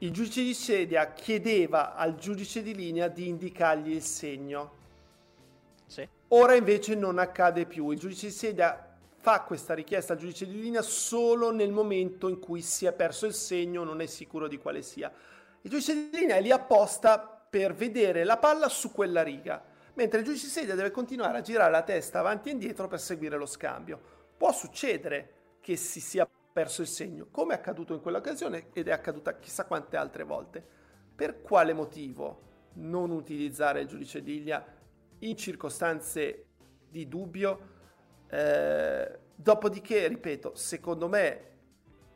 [0.03, 4.81] il giudice di sedia chiedeva al giudice di linea di indicargli il segno.
[5.85, 6.07] Sì.
[6.29, 7.89] Ora invece non accade più.
[7.89, 12.39] Il giudice di sedia fa questa richiesta al giudice di linea solo nel momento in
[12.39, 15.09] cui si è perso il segno, non è sicuro di quale sia.
[15.61, 20.19] Il giudice di linea è lì apposta per vedere la palla su quella riga, mentre
[20.19, 23.37] il giudice di sedia deve continuare a girare la testa avanti e indietro per seguire
[23.37, 24.01] lo scambio.
[24.35, 25.29] Può succedere
[25.61, 29.65] che si sia perso il segno, come è accaduto in quell'occasione ed è accaduta chissà
[29.65, 30.63] quante altre volte.
[31.15, 34.63] Per quale motivo non utilizzare il giudice di linea
[35.19, 36.45] in circostanze
[36.87, 37.71] di dubbio?
[38.27, 41.49] Eh, dopodiché, ripeto, secondo me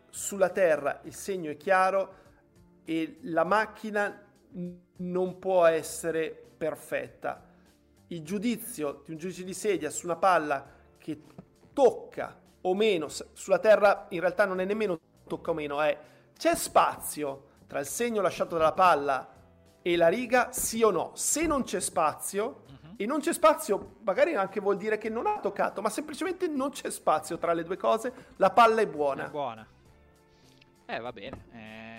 [0.09, 2.25] sulla Terra il segno è chiaro
[2.85, 4.23] e la macchina
[4.97, 7.43] non può essere perfetta.
[8.07, 10.65] Il giudizio di un giudice di sedia su una palla
[10.97, 11.21] che
[11.73, 15.97] tocca o meno, sulla Terra in realtà non è nemmeno tocca o meno, è
[16.37, 19.35] c'è spazio tra il segno lasciato dalla palla
[19.81, 21.11] e la riga, sì o no?
[21.15, 22.63] Se non c'è spazio,
[22.99, 26.71] e non c'è spazio, magari anche vuol dire che non ha toccato, ma semplicemente non
[26.71, 29.27] c'è spazio tra le due cose, la palla è buona.
[29.27, 29.67] È buona.
[30.87, 31.45] Eh, va bene.
[31.53, 31.96] Eh,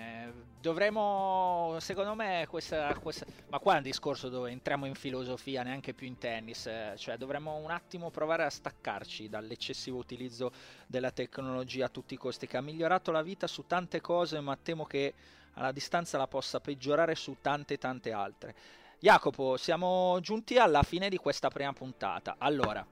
[0.61, 5.93] dovremmo, secondo me, questa, questa, Ma qua è un discorso dove entriamo in filosofia, neanche
[5.93, 6.65] più in tennis.
[6.67, 10.51] Eh, cioè, dovremmo un attimo provare a staccarci dall'eccessivo utilizzo
[10.85, 14.57] della tecnologia a tutti i costi, che ha migliorato la vita su tante cose, ma
[14.61, 15.13] temo che
[15.53, 18.55] alla distanza la possa peggiorare su tante tante altre.
[18.99, 22.35] Jacopo, siamo giunti alla fine di questa prima puntata.
[22.37, 22.85] Allora,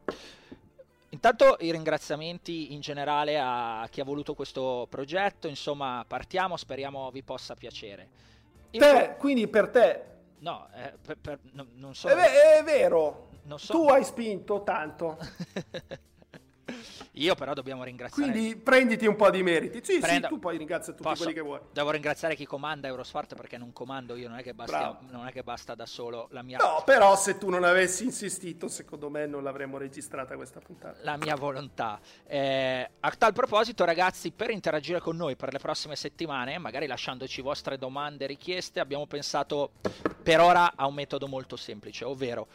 [1.10, 7.24] intanto i ringraziamenti in generale a chi ha voluto questo progetto, insomma, partiamo, speriamo vi
[7.24, 8.08] possa piacere.
[8.72, 10.04] In te, po- quindi per te.
[10.40, 12.10] No, eh, per, per, no non so.
[12.10, 13.30] È, è vero.
[13.56, 13.74] So.
[13.74, 15.18] Tu hai spinto tanto.
[17.18, 18.32] Io però dobbiamo ringraziare.
[18.32, 19.80] Quindi prenditi un po' di meriti.
[19.84, 20.28] Sì, Prendo...
[20.28, 21.24] sì, tu poi ringrazia tutti Posso...
[21.24, 21.60] quelli che vuoi.
[21.72, 25.32] Devo ringraziare chi comanda Eurosport perché non comando io, non è, che basta, non è
[25.32, 26.58] che basta da solo la mia...
[26.58, 31.00] No, però se tu non avessi insistito, secondo me non l'avremmo registrata questa puntata.
[31.02, 32.00] La mia volontà.
[32.26, 37.42] Eh, a tal proposito, ragazzi, per interagire con noi per le prossime settimane, magari lasciandoci
[37.42, 39.72] vostre domande e richieste, abbiamo pensato
[40.22, 42.48] per ora a un metodo molto semplice, ovvero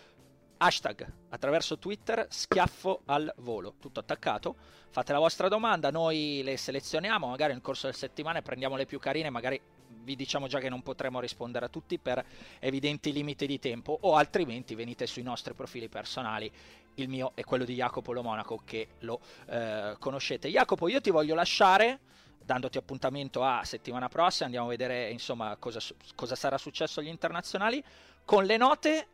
[0.62, 4.54] hashtag attraverso Twitter schiaffo al volo, tutto attaccato.
[4.90, 8.98] Fate la vostra domanda, noi le selezioniamo, magari nel corso della settimana prendiamo le più
[8.98, 9.60] carine, magari
[10.04, 12.24] vi diciamo già che non potremo rispondere a tutti per
[12.60, 16.50] evidenti limiti di tempo o altrimenti venite sui nostri profili personali
[16.96, 20.48] il mio e quello di Jacopo Lo Monaco che lo eh, conoscete.
[20.48, 22.00] Jacopo, io ti voglio lasciare
[22.44, 25.80] dandoti appuntamento a settimana prossima, andiamo a vedere insomma cosa,
[26.14, 27.82] cosa sarà successo agli internazionali
[28.24, 29.06] con le note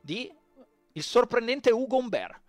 [0.00, 0.32] di
[0.92, 2.40] il sorprendente Ugo Umber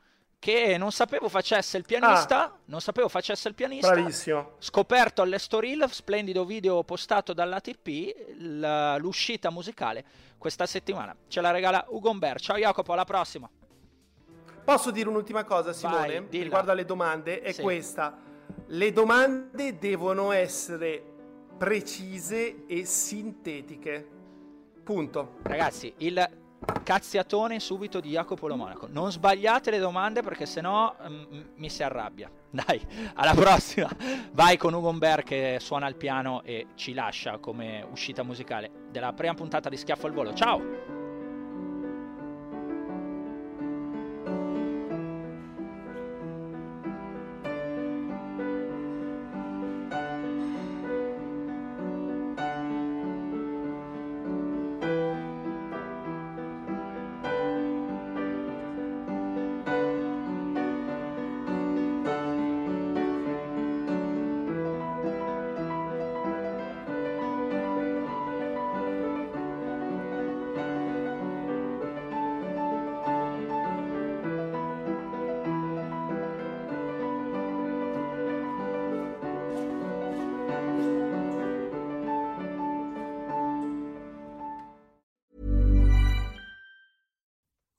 [0.44, 3.92] che non sapevo facesse il pianista, ah, non sapevo facesse il pianista.
[3.92, 4.56] Bravissimo.
[4.60, 10.04] Scoperto all'Estoril, splendido video postato dall'ATP, l'uscita musicale
[10.38, 11.16] questa settimana.
[11.30, 12.42] Ce la regala Ugo Umber.
[12.42, 13.50] Ciao Jacopo, alla prossima.
[14.66, 17.40] Posso dire un'ultima cosa, Simone, Vai, riguardo alle domande?
[17.40, 17.62] È sì.
[17.62, 18.18] questa.
[18.68, 21.02] Le domande devono essere
[21.58, 24.10] precise e sintetiche.
[24.84, 25.38] Punto.
[25.44, 26.43] Ragazzi, il
[26.84, 28.88] cazziatone subito di Jacopo Lo Monaco.
[28.90, 32.30] Non sbagliate le domande perché sennò mm, mi si arrabbia.
[32.50, 32.80] Dai,
[33.16, 33.90] alla prossima.
[34.32, 39.14] Vai con Ugo Umber che suona il piano e ci lascia come uscita musicale della
[39.14, 40.34] prima puntata di Schiaffo al Volo.
[40.34, 40.93] Ciao!